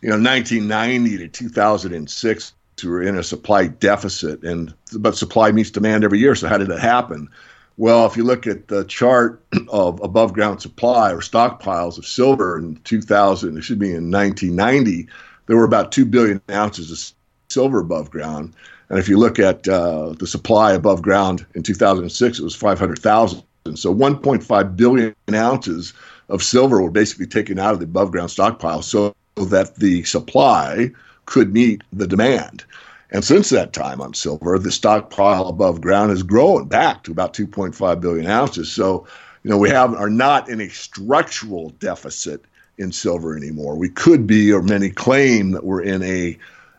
you 0.00 0.08
know 0.08 0.20
1990 0.20 1.18
to 1.18 1.28
2006, 1.28 2.52
we 2.82 2.90
were 2.90 3.02
in 3.02 3.16
a 3.16 3.22
supply 3.22 3.68
deficit, 3.68 4.42
and 4.42 4.74
but 4.98 5.16
supply 5.16 5.52
meets 5.52 5.70
demand 5.70 6.04
every 6.04 6.18
year. 6.18 6.34
So 6.34 6.48
how 6.48 6.58
did 6.58 6.68
that 6.68 6.80
happen? 6.80 7.28
Well, 7.76 8.06
if 8.06 8.16
you 8.16 8.24
look 8.24 8.46
at 8.46 8.68
the 8.68 8.84
chart 8.84 9.44
of 9.68 10.00
above 10.02 10.32
ground 10.32 10.62
supply 10.62 11.12
or 11.12 11.18
stockpiles 11.18 11.98
of 11.98 12.06
silver 12.06 12.58
in 12.58 12.76
2000, 12.84 13.56
it 13.56 13.62
should 13.62 13.78
be 13.78 13.92
in 13.92 14.10
1990, 14.10 15.08
there 15.46 15.56
were 15.56 15.64
about 15.64 15.92
2 15.92 16.04
billion 16.04 16.40
ounces 16.50 16.90
of 16.90 17.14
silver 17.48 17.80
above 17.80 18.10
ground. 18.10 18.54
And 18.88 18.98
if 18.98 19.08
you 19.08 19.18
look 19.18 19.38
at 19.38 19.66
uh, 19.66 20.14
the 20.18 20.26
supply 20.26 20.72
above 20.72 21.02
ground 21.02 21.46
in 21.54 21.62
2006, 21.62 22.38
it 22.38 22.42
was 22.42 22.54
500,000. 22.54 23.42
So 23.74 23.94
1.5 23.94 24.76
billion 24.76 25.14
ounces 25.32 25.94
of 26.28 26.42
silver 26.42 26.82
were 26.82 26.90
basically 26.90 27.26
taken 27.26 27.58
out 27.58 27.72
of 27.72 27.78
the 27.78 27.86
above 27.86 28.10
ground 28.10 28.30
stockpile 28.30 28.82
so 28.82 29.14
that 29.36 29.76
the 29.76 30.04
supply 30.04 30.90
could 31.26 31.52
meet 31.52 31.82
the 31.92 32.06
demand. 32.06 32.64
And 33.10 33.24
since 33.24 33.50
that 33.50 33.72
time 33.72 34.00
on 34.00 34.14
silver, 34.14 34.58
the 34.58 34.72
stockpile 34.72 35.46
above 35.46 35.80
ground 35.80 36.10
has 36.10 36.22
grown 36.22 36.66
back 36.66 37.04
to 37.04 37.12
about 37.12 37.32
2.5 37.32 38.00
billion 38.00 38.26
ounces. 38.26 38.70
So, 38.70 39.06
you 39.42 39.50
know, 39.50 39.58
we 39.58 39.70
have 39.70 39.94
are 39.94 40.10
not 40.10 40.48
in 40.48 40.60
a 40.60 40.68
structural 40.68 41.70
deficit 41.78 42.44
in 42.76 42.92
silver 42.92 43.36
anymore. 43.36 43.76
We 43.76 43.88
could 43.88 44.26
be, 44.26 44.52
or 44.52 44.62
many 44.62 44.90
claim 44.90 45.52
that 45.52 45.64
we're 45.64 45.82
in 45.82 46.02
a 46.02 46.36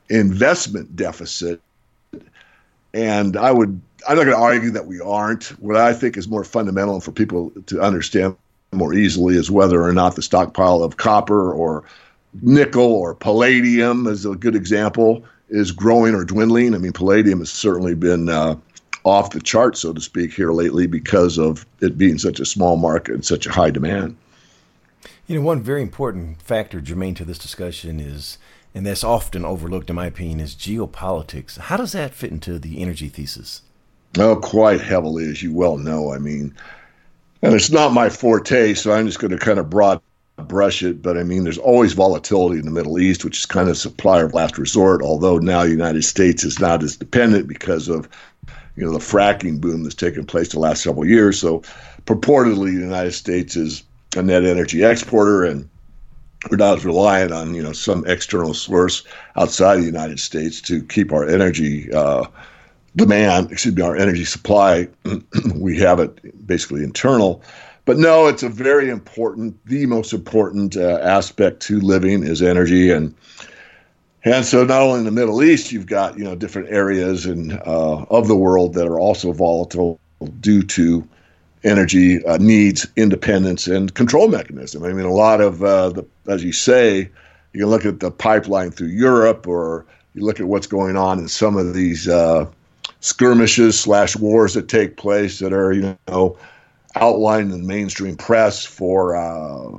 investment 0.10 0.96
deficit. 0.96 1.62
And 2.96 3.36
I 3.36 3.52
would, 3.52 3.82
I'm 4.08 4.16
not 4.16 4.24
going 4.24 4.38
to 4.38 4.42
argue 4.42 4.72
that 4.72 4.88
we 4.88 5.02
aren't. 5.02 5.48
What 5.60 5.76
I 5.76 5.92
think 5.92 6.16
is 6.16 6.30
more 6.30 6.46
fundamental 6.46 7.02
for 7.02 7.12
people 7.12 7.52
to 7.66 7.82
understand 7.82 8.38
more 8.72 8.94
easily 8.94 9.36
is 9.36 9.52
whether 9.52 9.84
or 9.84 9.92
not 9.92 10.16
the 10.16 10.22
stockpile 10.22 10.82
of 10.82 10.96
copper 10.96 11.52
or 11.54 11.84
nickel 12.42 12.94
or 12.94 13.14
palladium 13.14 14.08
is 14.08 14.26
a 14.26 14.36
good 14.36 14.56
example 14.56 15.26
is 15.50 15.74
growing 15.74 16.16
or 16.16 16.24
dwindling. 16.24 16.74
I 16.74 16.78
mean, 16.78 16.94
palladium 16.94 17.40
has 17.40 17.52
certainly 17.52 17.96
been 17.96 18.30
uh, 18.30 18.56
off 19.04 19.32
the 19.32 19.42
chart, 19.42 19.78
so 19.78 19.92
to 19.92 20.02
speak, 20.02 20.34
here 20.34 20.54
lately 20.54 20.88
because 20.88 21.38
of 21.38 21.66
it 21.82 21.98
being 21.98 22.18
such 22.18 22.40
a 22.40 22.46
small 22.46 22.78
market 22.78 23.14
and 23.14 23.26
such 23.26 23.46
a 23.46 23.52
high 23.52 23.72
demand. 23.72 24.16
You 25.28 25.36
know, 25.36 25.46
one 25.46 25.62
very 25.62 25.82
important 25.82 26.42
factor 26.42 26.80
germane 26.80 27.16
to 27.16 27.26
this 27.26 27.38
discussion 27.38 28.00
is, 28.00 28.38
and 28.76 28.86
that's 28.86 29.06
often 29.06 29.46
overlooked 29.46 29.90
in 29.90 29.96
my 29.96 30.06
opinion, 30.06 30.42
is 30.42 30.54
geopolitics. 30.54 31.58
How 31.58 31.78
does 31.78 31.94
that 31.94 32.14
fit 32.14 32.32
into 32.32 32.60
the 32.60 32.82
energy 32.82 33.08
thesis? 33.08 33.62
Oh, 34.20 34.36
quite 34.36 34.82
heavily, 34.82 35.30
as 35.30 35.42
you 35.42 35.54
well 35.54 35.78
know. 35.78 36.14
I 36.14 36.18
mean, 36.18 36.54
and 37.42 37.54
it's 37.54 37.72
not 37.72 37.94
my 37.94 38.10
forte, 38.10 38.74
so 38.74 38.92
I'm 38.92 39.08
just 39.08 39.20
going 39.20 39.32
to 39.32 39.38
kind 39.38 39.60
of 39.60 39.70
broad 39.70 40.02
brush 40.38 40.84
it. 40.84 41.02
But 41.02 41.18
I 41.18 41.24
mean, 41.24 41.46
there's 41.46 41.58
always 41.58 41.94
volatility 41.94 42.60
in 42.60 42.66
the 42.66 42.72
Middle 42.72 43.00
East, 43.00 43.24
which 43.24 43.40
is 43.40 43.46
kind 43.46 43.70
of 43.70 43.78
supplier 43.78 44.26
of 44.26 44.34
last 44.34 44.58
resort. 44.58 45.02
Although 45.02 45.38
now 45.38 45.64
the 45.64 45.70
United 45.70 46.04
States 46.04 46.44
is 46.44 46.60
not 46.60 46.84
as 46.84 46.98
dependent 46.98 47.48
because 47.48 47.88
of 47.88 48.10
you 48.76 48.86
know 48.86 48.92
the 48.92 49.00
fracking 49.00 49.62
boom 49.62 49.84
that's 49.84 49.96
taken 49.96 50.26
place 50.26 50.50
the 50.50 50.60
last 50.60 50.84
several 50.84 51.06
years. 51.06 51.40
So 51.40 51.60
purportedly, 52.06 52.74
the 52.76 52.82
United 52.82 53.14
States 53.14 53.56
is 53.56 53.84
a 54.18 54.22
net 54.22 54.44
energy 54.44 54.84
exporter 54.84 55.46
and 55.46 55.70
we're 56.50 56.58
not 56.58 56.84
reliant 56.84 57.32
on 57.32 57.54
you 57.54 57.62
know 57.62 57.74
some 57.74 58.06
external 58.06 58.54
source 58.54 59.04
outside 59.36 59.78
the 59.78 59.84
United 59.84 60.20
States 60.20 60.62
to 60.62 60.84
keep 60.84 61.12
our 61.12 61.28
energy 61.28 61.92
uh, 61.94 62.26
demand, 62.96 63.52
excuse 63.52 63.76
me, 63.76 63.82
our 63.82 63.96
energy 63.96 64.26
supply. 64.26 64.88
we 65.56 65.78
have 65.80 66.00
it 66.00 66.48
basically 66.48 66.84
internal. 66.84 67.42
But 67.86 67.98
no, 67.98 68.28
it's 68.28 68.42
a 68.42 68.50
very 68.50 68.90
important, 68.90 69.64
the 69.66 69.86
most 69.86 70.12
important 70.12 70.76
uh, 70.76 71.00
aspect 71.04 71.60
to 71.64 71.80
living 71.80 72.24
is 72.24 72.42
energy, 72.42 72.90
and 72.90 73.14
and 74.24 74.44
so 74.44 74.66
not 74.66 74.82
only 74.82 75.00
in 75.00 75.06
the 75.06 75.12
Middle 75.12 75.44
East, 75.44 75.72
you've 75.72 75.86
got 75.86 76.18
you 76.18 76.24
know 76.24 76.36
different 76.36 76.70
areas 76.70 77.26
and 77.26 77.54
uh, 77.54 78.06
of 78.10 78.28
the 78.28 78.36
world 78.36 78.74
that 78.74 78.88
are 78.88 79.00
also 79.00 79.32
volatile 79.32 80.00
due 80.40 80.64
to 80.64 81.08
energy 81.66 82.24
uh, 82.26 82.38
needs 82.38 82.88
independence 82.96 83.68
and 83.68 83.94
control 83.96 84.28
mechanism. 84.28 84.84
I 84.84 84.94
mean, 84.94 85.06
a 85.06 85.14
lot 85.14 85.42
of 85.42 85.64
uh, 85.64 85.90
the, 85.90 86.06
as 86.28 86.44
you 86.44 86.54
say, 86.54 87.10
you 87.54 87.60
can 87.62 87.70
look 87.70 87.86
at 87.86 88.00
the 88.00 88.12
pipeline 88.12 88.72
through 88.72 88.90
Europe, 88.90 89.48
or 89.48 89.86
you 90.14 90.24
look 90.24 90.40
at 90.40 90.46
what's 90.46 90.68
going 90.68 90.96
on 90.96 91.20
in 91.20 91.28
some 91.28 91.58
of 91.58 91.74
these 91.74 92.08
uh, 92.08 92.46
skirmishes 93.00 93.80
slash 93.80 94.16
wars 94.16 94.54
that 94.54 94.70
take 94.70 94.98
place 94.98 95.40
that 95.40 95.54
are 95.54 95.74
you 95.74 95.98
know 96.08 96.38
outlined 96.96 97.52
in 97.52 97.62
the 97.62 97.68
mainstream 97.68 98.16
press 98.16 98.64
for 98.64 99.16
uh, 99.16 99.70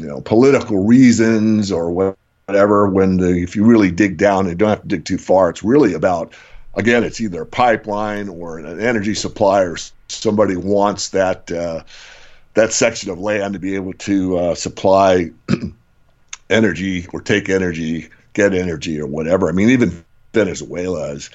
you 0.00 0.06
know 0.06 0.20
political 0.20 0.84
reasons 0.84 1.72
or 1.72 1.90
whatever. 1.90 2.88
When 2.88 3.16
the, 3.16 3.42
if 3.42 3.56
you 3.56 3.64
really 3.64 3.90
dig 3.90 4.18
down, 4.18 4.48
you 4.48 4.54
don't 4.54 4.68
have 4.68 4.82
to 4.82 4.88
dig 4.88 5.04
too 5.04 5.18
far. 5.18 5.50
It's 5.50 5.64
really 5.64 5.94
about 5.94 6.34
again, 6.74 7.02
it's 7.02 7.20
either 7.20 7.42
a 7.42 7.46
pipeline 7.46 8.28
or 8.28 8.58
an 8.58 8.80
energy 8.80 9.14
supply 9.14 9.62
or 9.62 9.76
somebody 10.10 10.56
wants 10.56 11.10
that 11.10 11.50
uh, 11.50 11.82
that 12.54 12.72
section 12.72 13.10
of 13.10 13.18
land 13.18 13.54
to 13.54 13.60
be 13.60 13.74
able 13.74 13.92
to 13.94 14.38
uh, 14.38 14.54
supply 14.54 15.30
energy 16.50 17.06
or 17.12 17.20
take 17.20 17.48
energy, 17.48 18.08
get 18.32 18.54
energy 18.54 19.00
or 19.00 19.06
whatever. 19.06 19.48
I 19.48 19.52
mean, 19.52 19.70
even 19.70 20.04
Venezuela 20.32 21.12
is 21.12 21.30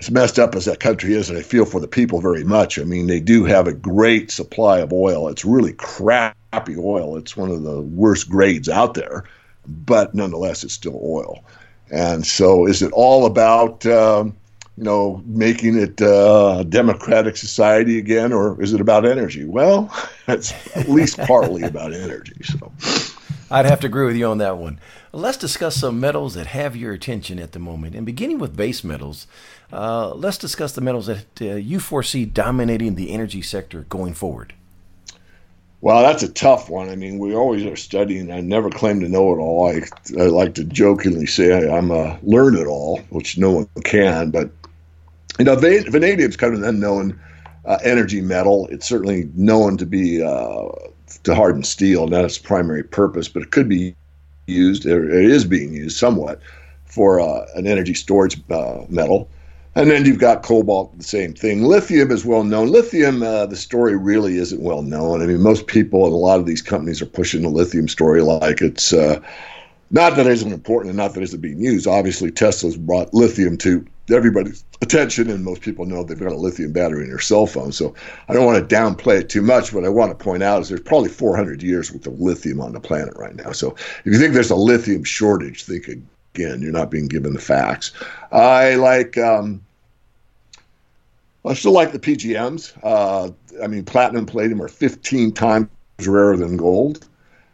as 0.00 0.10
messed 0.10 0.38
up 0.38 0.54
as 0.54 0.64
that 0.64 0.80
country 0.80 1.14
is, 1.14 1.28
and 1.28 1.38
I 1.38 1.42
feel 1.42 1.64
for 1.64 1.80
the 1.80 1.88
people 1.88 2.20
very 2.20 2.44
much. 2.44 2.78
I 2.78 2.84
mean, 2.84 3.06
they 3.06 3.20
do 3.20 3.44
have 3.44 3.66
a 3.66 3.72
great 3.72 4.30
supply 4.30 4.78
of 4.78 4.92
oil. 4.92 5.28
It's 5.28 5.44
really 5.44 5.72
crappy 5.72 6.76
oil. 6.76 7.16
It's 7.16 7.36
one 7.36 7.50
of 7.50 7.62
the 7.62 7.80
worst 7.80 8.28
grades 8.28 8.68
out 8.68 8.94
there, 8.94 9.24
but 9.66 10.14
nonetheless, 10.14 10.64
it's 10.64 10.74
still 10.74 11.00
oil. 11.02 11.44
And 11.90 12.26
so, 12.26 12.66
is 12.66 12.82
it 12.82 12.92
all 12.92 13.26
about 13.26 13.86
um, 13.86 14.34
you 14.76 14.84
know, 14.84 15.22
making 15.26 15.78
it 15.78 16.02
uh, 16.02 16.56
a 16.60 16.64
democratic 16.64 17.36
society 17.36 17.98
again, 17.98 18.32
or 18.32 18.60
is 18.60 18.72
it 18.72 18.80
about 18.80 19.06
energy? 19.06 19.44
Well, 19.44 19.92
it's 20.28 20.52
at 20.76 20.88
least 20.88 21.18
partly 21.18 21.62
about 21.62 21.92
energy. 21.92 22.34
So, 22.42 22.72
I'd 23.50 23.66
have 23.66 23.80
to 23.80 23.86
agree 23.86 24.06
with 24.06 24.16
you 24.16 24.26
on 24.26 24.38
that 24.38 24.56
one. 24.56 24.80
Let's 25.12 25.38
discuss 25.38 25.76
some 25.76 26.00
metals 26.00 26.34
that 26.34 26.48
have 26.48 26.74
your 26.74 26.92
attention 26.92 27.38
at 27.38 27.52
the 27.52 27.60
moment, 27.60 27.94
and 27.94 28.04
beginning 28.04 28.38
with 28.38 28.56
base 28.56 28.82
metals. 28.82 29.28
Uh, 29.72 30.12
let's 30.14 30.38
discuss 30.38 30.72
the 30.72 30.80
metals 30.80 31.06
that 31.06 31.40
uh, 31.40 31.54
you 31.54 31.78
foresee 31.78 32.24
dominating 32.24 32.96
the 32.96 33.10
energy 33.12 33.42
sector 33.42 33.82
going 33.82 34.14
forward. 34.14 34.54
Well, 35.84 36.00
that's 36.00 36.22
a 36.22 36.32
tough 36.32 36.70
one. 36.70 36.88
I 36.88 36.96
mean, 36.96 37.18
we 37.18 37.34
always 37.34 37.62
are 37.66 37.76
studying. 37.76 38.32
I 38.32 38.40
never 38.40 38.70
claim 38.70 39.00
to 39.00 39.08
know 39.08 39.34
it 39.34 39.36
all. 39.36 39.68
I, 39.68 39.82
I 40.18 40.28
like 40.28 40.54
to 40.54 40.64
jokingly 40.64 41.26
say 41.26 41.52
I, 41.52 41.76
am 41.76 41.90
a 41.90 42.18
learn 42.22 42.56
it 42.56 42.66
all, 42.66 43.00
which 43.10 43.36
no 43.36 43.50
one 43.50 43.68
can. 43.84 44.30
But 44.30 44.50
you 45.38 45.44
know, 45.44 45.56
vanadium 45.56 46.30
is 46.30 46.38
kind 46.38 46.54
of 46.54 46.62
an 46.62 46.66
unknown 46.66 47.20
uh, 47.66 47.76
energy 47.84 48.22
metal. 48.22 48.66
It's 48.70 48.88
certainly 48.88 49.30
known 49.34 49.76
to 49.76 49.84
be 49.84 50.22
uh, 50.22 50.70
to 51.24 51.34
harden 51.34 51.64
steel, 51.64 52.08
not 52.08 52.24
its 52.24 52.38
primary 52.38 52.82
purpose, 52.82 53.28
but 53.28 53.42
it 53.42 53.50
could 53.50 53.68
be 53.68 53.94
used, 54.46 54.86
it 54.86 55.10
is 55.10 55.44
being 55.44 55.74
used 55.74 55.98
somewhat 55.98 56.40
for 56.86 57.20
uh, 57.20 57.44
an 57.56 57.66
energy 57.66 57.92
storage 57.92 58.40
uh, 58.50 58.86
metal. 58.88 59.28
And 59.76 59.90
then 59.90 60.04
you've 60.04 60.18
got 60.18 60.42
cobalt, 60.42 60.96
the 60.96 61.04
same 61.04 61.34
thing. 61.34 61.64
Lithium 61.64 62.12
is 62.12 62.24
well 62.24 62.44
known. 62.44 62.68
Lithium, 62.68 63.22
uh, 63.22 63.46
the 63.46 63.56
story 63.56 63.96
really 63.96 64.38
isn't 64.38 64.62
well 64.62 64.82
known. 64.82 65.20
I 65.20 65.26
mean, 65.26 65.42
most 65.42 65.66
people 65.66 66.04
and 66.04 66.12
a 66.12 66.16
lot 66.16 66.38
of 66.38 66.46
these 66.46 66.62
companies 66.62 67.02
are 67.02 67.06
pushing 67.06 67.42
the 67.42 67.48
lithium 67.48 67.88
story 67.88 68.22
like 68.22 68.62
it's 68.62 68.92
uh, 68.92 69.20
not 69.90 70.16
that 70.16 70.26
it 70.26 70.32
isn't 70.32 70.52
important 70.52 70.90
and 70.90 70.96
not 70.96 71.14
that 71.14 71.20
it 71.20 71.24
isn't 71.24 71.40
being 71.40 71.60
used. 71.60 71.88
Obviously, 71.88 72.30
Tesla's 72.30 72.76
brought 72.76 73.12
lithium 73.12 73.56
to 73.58 73.84
everybody's 74.10 74.64
attention, 74.80 75.28
and 75.28 75.44
most 75.44 75.62
people 75.62 75.86
know 75.86 76.04
they've 76.04 76.18
got 76.18 76.32
a 76.32 76.36
lithium 76.36 76.72
battery 76.72 77.02
in 77.02 77.08
their 77.08 77.18
cell 77.18 77.46
phone. 77.46 77.72
So 77.72 77.94
I 78.28 78.32
don't 78.32 78.46
want 78.46 78.68
to 78.68 78.74
downplay 78.74 79.20
it 79.20 79.28
too 79.28 79.42
much. 79.42 79.72
What 79.72 79.84
I 79.84 79.88
want 79.88 80.16
to 80.16 80.24
point 80.24 80.42
out 80.44 80.62
is 80.62 80.68
there's 80.68 80.80
probably 80.80 81.08
400 81.08 81.62
years 81.62 81.90
worth 81.90 82.06
of 82.06 82.20
lithium 82.20 82.60
on 82.60 82.72
the 82.72 82.80
planet 82.80 83.14
right 83.16 83.34
now. 83.34 83.50
So 83.52 83.74
if 83.74 84.06
you 84.06 84.18
think 84.18 84.34
there's 84.34 84.50
a 84.50 84.56
lithium 84.56 85.02
shortage, 85.02 85.64
think 85.64 85.88
again. 86.34 86.62
You're 86.62 86.72
not 86.72 86.90
being 86.90 87.06
given 87.06 87.32
the 87.32 87.40
facts. 87.40 87.92
I 88.32 88.74
like. 88.74 89.16
Um, 89.18 89.63
I 91.46 91.54
still 91.54 91.72
like 91.72 91.92
the 91.92 91.98
PGMs. 91.98 92.72
Uh, 92.82 93.30
I 93.62 93.66
mean, 93.66 93.84
platinum 93.84 94.20
and 94.20 94.28
palladium 94.28 94.62
are 94.62 94.68
15 94.68 95.32
times 95.32 95.68
rarer 96.06 96.36
than 96.36 96.56
gold. 96.56 97.06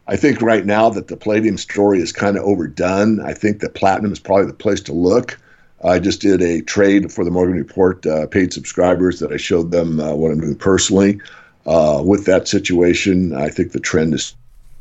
I 0.07 0.17
think 0.17 0.43
right 0.43 0.65
now 0.65 0.91
that 0.91 1.09
the 1.09 1.17
palladium 1.17 1.57
story 1.57 2.01
is 2.01 2.13
kind 2.13 2.37
of 2.37 2.45
overdone. 2.45 3.21
I 3.21 3.35
think 3.35 3.61
that 3.61 3.75
platinum 3.75 4.13
is 4.13 4.19
probably 4.19 4.47
the 4.47 4.53
place 4.53 4.81
to 4.83 4.93
look. 4.93 5.39
I 5.83 5.99
just 5.99 6.21
did 6.21 6.43
a 6.43 6.63
trade 6.63 7.13
for 7.13 7.25
the 7.25 7.31
Morgan 7.31 7.57
Report 7.57 8.05
uh, 8.07 8.27
paid 8.27 8.53
subscribers 8.53 9.19
that 9.21 9.33
I 9.33 9.37
showed 9.39 9.71
them 9.71 9.99
uh, 9.99 10.15
what 10.15 10.31
I'm 10.31 10.41
doing 10.41 10.57
personally. 10.57 11.21
Uh, 11.67 12.03
with 12.05 12.27
that 12.27 12.49
situation, 12.49 13.35
I 13.35 13.49
think 13.49 13.73
the 13.73 13.81
trend 13.81 14.13
has 14.13 14.35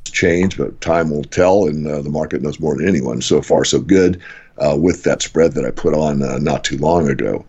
changed, 0.05 0.57
but 0.57 0.81
time 0.81 1.09
will 1.09 1.23
tell, 1.23 1.65
and 1.67 1.87
uh, 1.87 2.01
the 2.01 2.09
market 2.09 2.41
knows 2.41 2.59
more 2.59 2.75
than 2.75 2.87
anyone. 2.87 3.21
So 3.21 3.41
far, 3.41 3.63
so 3.65 3.79
good 3.79 4.21
uh, 4.57 4.75
with 4.79 5.03
that 5.03 5.21
spread 5.21 5.53
that 5.53 5.65
I 5.65 5.71
put 5.71 5.93
on 5.93 6.21
uh, 6.21 6.37
not 6.37 6.63
too 6.63 6.77
long 6.77 7.09
ago. 7.09 7.45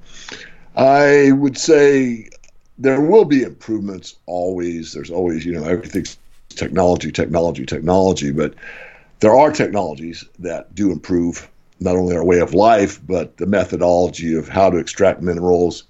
I 0.76 1.32
would 1.32 1.58
say 1.58 2.28
there 2.78 3.00
will 3.00 3.24
be 3.24 3.42
improvements 3.42 4.16
always. 4.26 4.92
There's 4.92 5.10
always, 5.10 5.44
you 5.44 5.52
know, 5.52 5.64
everything's 5.64 6.16
technology, 6.50 7.12
technology, 7.12 7.66
technology, 7.66 8.32
but 8.32 8.54
there 9.20 9.36
are 9.36 9.52
technologies 9.52 10.24
that 10.38 10.74
do 10.74 10.90
improve 10.90 11.48
not 11.80 11.96
only 11.96 12.16
our 12.16 12.24
way 12.24 12.40
of 12.40 12.54
life, 12.54 13.00
but 13.06 13.36
the 13.38 13.46
methodology 13.46 14.34
of 14.34 14.48
how 14.48 14.70
to 14.70 14.76
extract 14.76 15.22
minerals, 15.22 15.84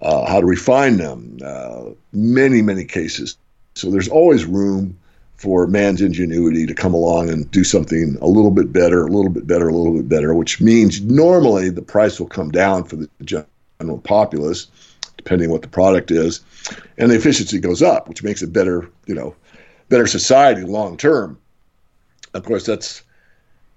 uh, 0.00 0.26
how 0.26 0.40
to 0.40 0.46
refine 0.46 0.96
them, 0.98 1.38
uh, 1.44 1.84
many, 2.12 2.62
many 2.62 2.84
cases. 2.84 3.36
So 3.74 3.90
there's 3.90 4.08
always 4.08 4.44
room 4.44 4.96
for 5.36 5.66
man's 5.66 6.00
ingenuity 6.00 6.66
to 6.66 6.74
come 6.74 6.94
along 6.94 7.28
and 7.28 7.50
do 7.50 7.62
something 7.62 8.16
a 8.22 8.26
little 8.26 8.50
bit 8.50 8.72
better, 8.72 9.04
a 9.04 9.10
little 9.10 9.30
bit 9.30 9.46
better, 9.46 9.68
a 9.68 9.74
little 9.74 9.94
bit 9.94 10.08
better, 10.08 10.34
which 10.34 10.60
means 10.60 11.02
normally 11.02 11.68
the 11.68 11.82
price 11.82 12.18
will 12.18 12.28
come 12.28 12.50
down 12.50 12.84
for 12.84 12.96
the 12.96 13.08
general 13.80 13.98
populace, 13.98 14.68
depending 15.16 15.50
what 15.50 15.62
the 15.62 15.68
product 15.68 16.10
is, 16.10 16.40
and 16.98 17.10
the 17.10 17.16
efficiency 17.16 17.58
goes 17.58 17.82
up, 17.82 18.08
which 18.08 18.22
makes 18.22 18.42
it 18.42 18.52
better, 18.52 18.88
you 19.06 19.14
know, 19.14 19.34
better 19.88 20.06
society 20.06 20.62
long 20.62 20.96
term. 20.96 21.38
Of 22.34 22.44
course, 22.44 22.66
that's 22.66 23.02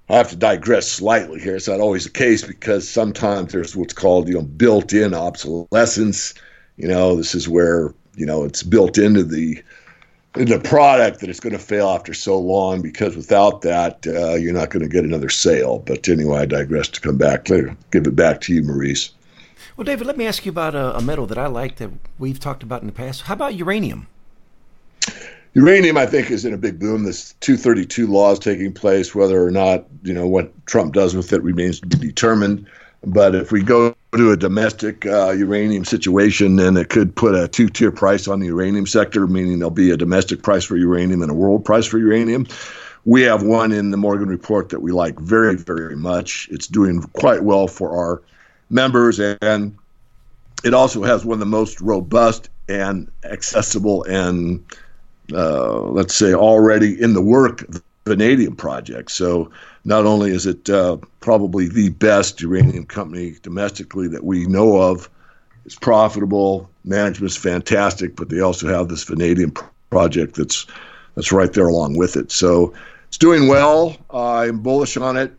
I 0.10 0.18
have 0.18 0.30
to 0.30 0.36
digress 0.36 0.88
slightly 0.88 1.40
here. 1.40 1.56
It's 1.56 1.68
not 1.68 1.80
always 1.80 2.06
the 2.06 2.10
case 2.10 2.44
because 2.44 2.90
sometimes 2.90 3.52
there's 3.52 3.76
what's 3.76 3.94
called, 3.94 4.28
you 4.28 4.34
know, 4.34 4.42
built-in 4.42 5.14
obsolescence. 5.14 6.34
You 6.78 6.88
know, 6.88 7.16
this 7.16 7.36
is 7.36 7.48
where 7.48 7.94
you 8.16 8.26
know 8.26 8.44
it's 8.44 8.64
built 8.64 8.98
into 8.98 9.24
the 9.24 9.62
the 10.34 10.60
product 10.60 11.20
that 11.20 11.30
it's 11.30 11.40
going 11.40 11.54
to 11.54 11.60
fail 11.60 11.90
after 11.90 12.14
so 12.14 12.40
long 12.40 12.82
because 12.82 13.16
without 13.16 13.62
that 13.62 14.06
uh, 14.08 14.36
you're 14.36 14.54
not 14.54 14.70
going 14.70 14.84
to 14.84 14.90
get 14.90 15.04
another 15.04 15.30
sale. 15.30 15.80
But 15.80 16.08
anyway, 16.08 16.40
I 16.40 16.46
digress 16.46 16.88
to 16.90 17.02
come 17.02 17.18
back. 17.18 17.50
Later, 17.50 17.76
give 17.92 18.08
it 18.08 18.16
back 18.16 18.42
to 18.42 18.54
you, 18.54 18.64
Maurice. 18.64 19.12
Well, 19.80 19.86
David, 19.86 20.08
let 20.08 20.18
me 20.18 20.28
ask 20.28 20.46
you 20.46 20.50
about 20.50 20.76
a, 20.76 20.98
a 20.98 21.02
metal 21.02 21.26
that 21.28 21.38
I 21.38 21.48
like 21.48 21.78
that 21.78 21.90
we've 22.18 22.38
talked 22.38 22.64
about 22.64 22.82
in 22.82 22.88
the 22.88 22.92
past. 22.92 23.22
How 23.22 23.34
about 23.34 23.56
uranium? 23.56 24.08
Uranium, 25.54 25.96
I 25.96 26.06
think, 26.06 26.30
is 26.32 26.44
in 26.44 26.54
a 26.54 26.58
big 26.58 26.80
boom. 26.80 27.06
This 27.06 27.34
232 27.40 28.06
law 28.06 28.34
is 28.34 28.40
taking 28.40 28.74
place. 28.74 29.16
Whether 29.16 29.42
or 29.42 29.52
not 29.52 29.86
you 30.04 30.14
know 30.14 30.28
what 30.28 30.52
Trump 30.66 30.94
does 30.94 31.16
with 31.16 31.32
it 31.32 31.42
remains 31.44 31.80
to 31.80 31.88
be 31.88 32.08
determined. 32.08 32.68
But 33.06 33.36
if 33.36 33.54
we 33.54 33.64
go 33.64 33.96
to 34.18 34.32
a 34.34 34.36
domestic 34.36 35.06
uh, 35.06 35.30
uranium 35.30 35.86
situation, 35.86 36.58
then 36.58 36.76
it 36.76 36.90
could 36.90 37.16
put 37.16 37.34
a 37.34 37.48
two 37.48 37.70
tier 37.70 37.94
price 37.94 38.28
on 38.28 38.42
the 38.42 38.48
uranium 38.48 38.86
sector, 38.86 39.28
meaning 39.28 39.60
there'll 39.60 39.72
be 39.72 39.92
a 39.92 39.98
domestic 39.98 40.44
price 40.44 40.66
for 40.66 40.76
uranium 40.76 41.22
and 41.22 41.32
a 41.32 41.34
world 41.34 41.64
price 41.64 41.86
for 41.86 42.00
uranium. 42.00 42.48
We 43.06 43.22
have 43.22 43.44
one 43.44 43.72
in 43.72 43.92
the 43.92 43.98
Morgan 43.98 44.28
report 44.28 44.68
that 44.70 44.82
we 44.82 44.92
like 44.92 45.18
very, 45.22 45.56
very 45.56 45.96
much. 45.96 46.50
It's 46.52 46.68
doing 46.68 47.02
quite 47.14 47.44
well 47.44 47.70
for 47.70 47.92
our 47.92 48.22
members, 48.70 49.20
and 49.20 49.78
it 50.64 50.74
also 50.74 51.04
has 51.04 51.26
one 51.26 51.36
of 51.36 51.40
the 51.40 51.46
most 51.46 51.82
robust 51.82 52.50
and 52.68 53.10
accessible 53.24 54.04
and 54.04 54.64
uh, 55.34 55.82
let's 55.82 56.16
say 56.16 56.34
already 56.34 57.02
in 57.02 57.14
the 57.14 57.22
work 57.22 57.66
the 57.68 57.82
vanadium 58.06 58.56
project. 58.56 59.12
So 59.12 59.52
not 59.86 60.06
only 60.06 60.32
is 60.32 60.46
it 60.46 60.70
uh, 60.70 60.98
probably 61.20 61.68
the 61.68 61.90
best 61.90 62.42
uranium 62.42 62.86
company 62.86 63.36
domestically 63.42 64.08
that 64.10 64.24
we 64.24 64.46
know 64.46 64.78
of, 64.78 65.10
it's 65.66 65.76
profitable, 65.76 66.70
management's 66.84 67.36
fantastic, 67.36 68.16
but 68.16 68.30
they 68.30 68.40
also 68.40 68.68
have 68.68 68.88
this 68.88 69.04
vanadium 69.04 69.54
project 69.90 70.36
that's 70.36 70.66
that's 71.16 71.32
right 71.32 71.52
there 71.54 71.68
along 71.68 71.98
with 71.98 72.16
it. 72.16 72.32
So 72.32 72.74
it's 73.08 73.18
doing 73.18 73.48
well. 73.48 73.98
Uh, 74.12 74.38
I'm 74.38 74.60
bullish 74.60 74.98
on 74.98 75.18
it. 75.18 75.34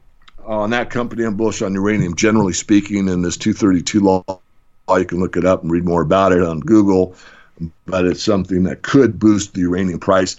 Uh, 0.50 0.62
on 0.62 0.70
that 0.70 0.90
company, 0.90 1.22
I'm 1.22 1.36
bullish 1.36 1.62
on 1.62 1.74
uranium 1.74 2.16
generally 2.16 2.52
speaking. 2.52 3.08
And 3.08 3.24
this 3.24 3.36
232 3.36 4.00
law, 4.00 4.24
you 4.88 5.04
can 5.04 5.20
look 5.20 5.36
it 5.36 5.44
up 5.44 5.62
and 5.62 5.70
read 5.70 5.84
more 5.84 6.02
about 6.02 6.32
it 6.32 6.42
on 6.42 6.58
Google. 6.58 7.14
But 7.86 8.04
it's 8.04 8.24
something 8.24 8.64
that 8.64 8.82
could 8.82 9.20
boost 9.20 9.54
the 9.54 9.60
uranium 9.60 10.00
price. 10.00 10.36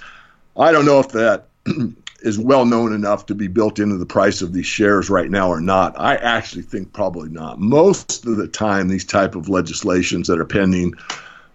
I 0.57 0.73
don't 0.73 0.85
know 0.85 0.99
if 0.99 1.09
that 1.09 1.45
is 2.23 2.37
well 2.37 2.65
known 2.65 2.93
enough 2.93 3.27
to 3.27 3.35
be 3.35 3.47
built 3.47 3.79
into 3.79 3.95
the 3.95 4.05
price 4.05 4.41
of 4.41 4.51
these 4.51 4.65
shares 4.65 5.09
right 5.09 5.31
now 5.31 5.47
or 5.47 5.61
not. 5.61 5.97
I 5.97 6.15
actually 6.15 6.63
think 6.63 6.91
probably 6.91 7.29
not. 7.29 7.61
Most 7.61 8.25
of 8.25 8.35
the 8.35 8.49
time, 8.49 8.89
these 8.89 9.05
type 9.05 9.35
of 9.35 9.47
legislations 9.47 10.27
that 10.27 10.39
are 10.39 10.45
pending 10.45 10.93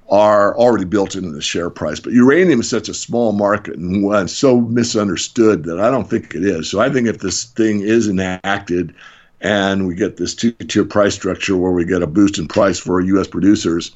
are 0.08 0.56
already 0.56 0.84
built 0.84 1.16
into 1.16 1.30
the 1.30 1.42
share 1.42 1.70
price. 1.70 2.00
But 2.00 2.12
uranium 2.12 2.60
is 2.60 2.70
such 2.70 2.88
a 2.88 2.94
small 2.94 3.32
market 3.32 3.76
and 3.76 4.04
one 4.04 4.28
so 4.28 4.60
misunderstood 4.60 5.64
that 5.64 5.80
I 5.80 5.90
don't 5.90 6.08
think 6.08 6.34
it 6.34 6.44
is. 6.44 6.70
So 6.70 6.80
I 6.80 6.90
think 6.90 7.08
if 7.08 7.18
this 7.18 7.44
thing 7.44 7.80
is 7.80 8.08
enacted 8.08 8.94
and 9.40 9.86
we 9.86 9.94
get 9.94 10.16
this 10.16 10.34
two-tier 10.34 10.84
price 10.84 11.14
structure 11.14 11.56
where 11.56 11.72
we 11.72 11.84
get 11.84 12.02
a 12.02 12.06
boost 12.06 12.38
in 12.38 12.48
price 12.48 12.78
for 12.78 13.00
U.S. 13.00 13.26
producers, 13.26 13.92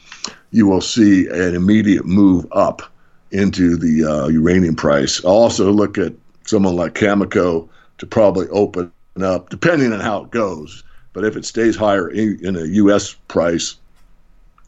you 0.50 0.66
will 0.66 0.80
see 0.80 1.26
an 1.28 1.54
immediate 1.54 2.04
move 2.04 2.46
up 2.52 2.82
into 3.30 3.76
the 3.76 4.04
uh, 4.04 4.26
uranium 4.28 4.74
price. 4.74 5.24
I'll 5.24 5.30
also 5.30 5.70
look 5.70 5.96
at 5.96 6.12
someone 6.44 6.76
like 6.76 6.94
Cameco 6.94 7.68
to 7.98 8.06
probably 8.06 8.48
open 8.48 8.92
up, 9.22 9.50
depending 9.50 9.92
on 9.92 10.00
how 10.00 10.24
it 10.24 10.30
goes. 10.30 10.82
But 11.12 11.24
if 11.24 11.36
it 11.36 11.44
stays 11.44 11.76
higher 11.76 12.08
in, 12.08 12.38
in 12.44 12.56
a 12.56 12.64
U.S. 12.64 13.14
price, 13.28 13.76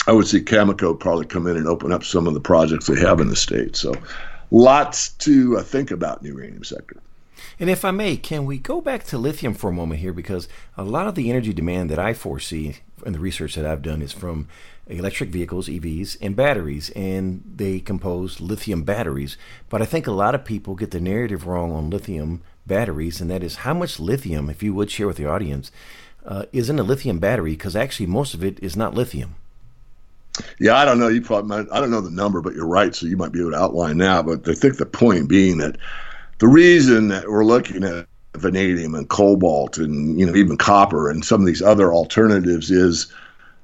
I 0.07 0.13
would 0.13 0.27
see 0.27 0.41
Cameco 0.41 0.99
probably 0.99 1.27
come 1.27 1.47
in 1.47 1.57
and 1.57 1.67
open 1.67 1.93
up 1.93 2.05
some 2.05 2.27
of 2.27 2.35
the 2.35 2.41
projects 2.41 2.87
they 2.87 2.99
have 3.01 3.21
in 3.21 3.29
the 3.29 3.37
state. 3.37 3.77
So, 3.77 3.95
lots 4.51 5.11
to 5.11 5.59
uh, 5.59 5.63
think 5.63 5.91
about 5.91 6.19
in 6.19 6.25
the 6.25 6.35
uranium 6.35 6.65
sector. 6.65 7.01
And 7.61 7.71
if 7.71 7.85
I 7.85 7.93
may, 7.93 8.17
can 8.17 8.45
we 8.45 8.59
go 8.59 8.81
back 8.81 9.05
to 9.05 9.19
lithium 9.19 9.55
for 9.55 9.71
a 9.71 9.73
moment 9.73 10.01
here? 10.01 10.13
Because 10.13 10.49
a 10.77 10.83
lot 10.83 11.07
of 11.07 11.15
the 11.15 11.31
energy 11.31 11.53
demand 11.53 11.91
that 11.91 11.99
I 11.99 12.15
foresee 12.15 12.79
in 13.07 13.13
the 13.13 13.19
research 13.19 13.55
that 13.55 13.67
I've 13.67 13.83
done 13.83 14.03
is 14.03 14.13
from 14.13 14.49
electric 14.87 15.31
vehicles, 15.31 15.69
EVs, 15.69 16.17
and 16.21 16.35
batteries, 16.35 16.91
and 16.91 17.43
they 17.57 17.79
compose 17.79 18.41
lithium 18.41 18.83
batteries. 18.83 19.37
But 19.69 19.83
I 19.83 19.85
think 19.85 20.07
a 20.07 20.13
lot 20.13 20.35
of 20.35 20.45
people 20.45 20.75
get 20.75 20.91
the 20.91 21.01
narrative 21.01 21.47
wrong 21.47 21.73
on 21.73 21.91
lithium 21.91 22.43
batteries, 22.67 23.21
and 23.21 23.31
that 23.31 23.43
is 23.43 23.57
how 23.57 23.75
much 23.75 24.01
lithium, 24.01 24.51
if 24.51 24.63
you 24.63 24.75
would 24.75 24.91
share 24.91 25.07
with 25.07 25.17
the 25.17 25.27
audience, 25.27 25.71
uh, 26.27 26.47
is 26.53 26.69
in 26.69 26.79
a 26.79 26.85
lithium 26.85 27.19
battery, 27.19 27.53
because 27.53 27.77
actually 27.77 28.07
most 28.07 28.35
of 28.35 28.43
it 28.43 28.59
is 28.61 28.77
not 28.77 28.95
lithium. 28.95 29.37
Yeah, 30.59 30.77
I 30.77 30.85
don't 30.85 30.99
know. 30.99 31.09
You 31.09 31.21
probably 31.21 31.49
might, 31.49 31.67
I 31.73 31.81
don't 31.81 31.91
know 31.91 32.01
the 32.01 32.11
number, 32.11 32.41
but 32.41 32.55
you're 32.55 32.67
right. 32.67 32.95
So 32.95 33.07
you 33.07 33.17
might 33.17 33.33
be 33.33 33.41
able 33.41 33.51
to 33.51 33.59
outline 33.59 33.99
that. 33.99 34.25
But 34.25 34.49
I 34.49 34.55
think 34.55 34.79
the 34.79 34.87
point 34.87 35.29
being 35.29 35.59
that 35.59 35.77
the 36.39 36.49
reason 36.49 37.09
that 37.09 37.29
we're 37.29 37.45
looking 37.45 37.85
at 37.85 38.07
vanadium 38.35 38.95
and 38.95 39.09
cobalt 39.09 39.77
and 39.77 40.19
you 40.19 40.25
know 40.25 40.35
even 40.35 40.57
copper 40.57 41.11
and 41.11 41.25
some 41.25 41.41
of 41.41 41.47
these 41.47 41.61
other 41.61 41.93
alternatives 41.93 42.71
is 42.71 43.13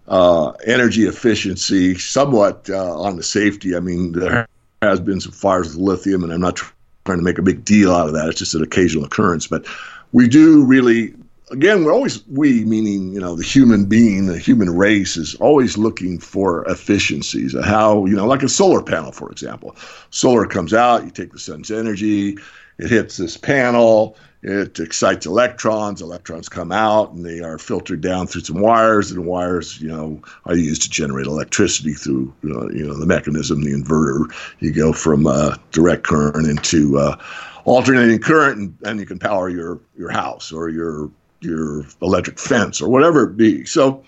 uh, 0.08 0.50
energy 0.66 1.04
efficiency, 1.04 1.96
somewhat 1.98 2.68
uh, 2.70 3.00
on 3.00 3.16
the 3.16 3.22
safety. 3.22 3.76
I 3.76 3.80
mean, 3.80 4.12
there 4.12 4.46
has 4.82 5.00
been 5.00 5.20
some 5.20 5.32
fires 5.32 5.68
with 5.68 5.76
lithium, 5.76 6.24
and 6.24 6.32
I'm 6.32 6.40
not 6.40 6.56
trying 7.04 7.18
to 7.18 7.24
make 7.24 7.38
a 7.38 7.42
big 7.42 7.64
deal 7.64 7.92
out 7.92 8.08
of 8.08 8.14
that. 8.14 8.28
It's 8.28 8.38
just 8.38 8.54
an 8.54 8.62
occasional 8.62 9.04
occurrence, 9.04 9.46
but 9.46 9.66
we 10.12 10.28
do 10.28 10.64
really. 10.64 11.14
Again, 11.50 11.84
we're 11.84 11.94
always 11.94 12.26
we, 12.28 12.64
meaning 12.66 13.12
you 13.14 13.20
know 13.20 13.34
the 13.34 13.44
human 13.44 13.86
being, 13.86 14.26
the 14.26 14.38
human 14.38 14.76
race, 14.76 15.16
is 15.16 15.34
always 15.36 15.78
looking 15.78 16.18
for 16.18 16.64
efficiencies. 16.66 17.56
How 17.64 18.04
you 18.04 18.14
know, 18.14 18.26
like 18.26 18.42
a 18.42 18.48
solar 18.48 18.82
panel, 18.82 19.12
for 19.12 19.30
example. 19.30 19.74
Solar 20.10 20.46
comes 20.46 20.74
out, 20.74 21.04
you 21.04 21.10
take 21.10 21.32
the 21.32 21.38
sun's 21.38 21.70
energy, 21.70 22.36
it 22.78 22.90
hits 22.90 23.16
this 23.16 23.38
panel, 23.38 24.16
it 24.42 24.78
excites 24.78 25.24
electrons. 25.24 26.02
Electrons 26.02 26.50
come 26.50 26.70
out 26.70 27.12
and 27.12 27.24
they 27.24 27.40
are 27.40 27.56
filtered 27.56 28.02
down 28.02 28.26
through 28.26 28.42
some 28.42 28.60
wires, 28.60 29.10
and 29.10 29.24
wires, 29.24 29.80
you 29.80 29.88
know, 29.88 30.20
are 30.44 30.56
used 30.56 30.82
to 30.82 30.90
generate 30.90 31.26
electricity 31.26 31.94
through, 31.94 32.32
uh, 32.44 32.68
you 32.68 32.86
know, 32.86 32.94
the 32.94 33.06
mechanism, 33.06 33.62
the 33.62 33.72
inverter. 33.72 34.30
You 34.60 34.70
go 34.70 34.92
from 34.92 35.26
uh, 35.26 35.56
direct 35.72 36.04
current 36.04 36.46
into 36.46 36.98
uh, 36.98 37.16
alternating 37.64 38.18
current, 38.18 38.58
and, 38.58 38.78
and 38.84 39.00
you 39.00 39.06
can 39.06 39.18
power 39.18 39.48
your 39.48 39.80
your 39.96 40.10
house 40.10 40.52
or 40.52 40.68
your 40.68 41.10
your 41.40 41.84
electric 42.02 42.38
fence 42.38 42.80
or 42.80 42.88
whatever 42.88 43.24
it 43.24 43.36
be. 43.36 43.64
So, 43.64 44.04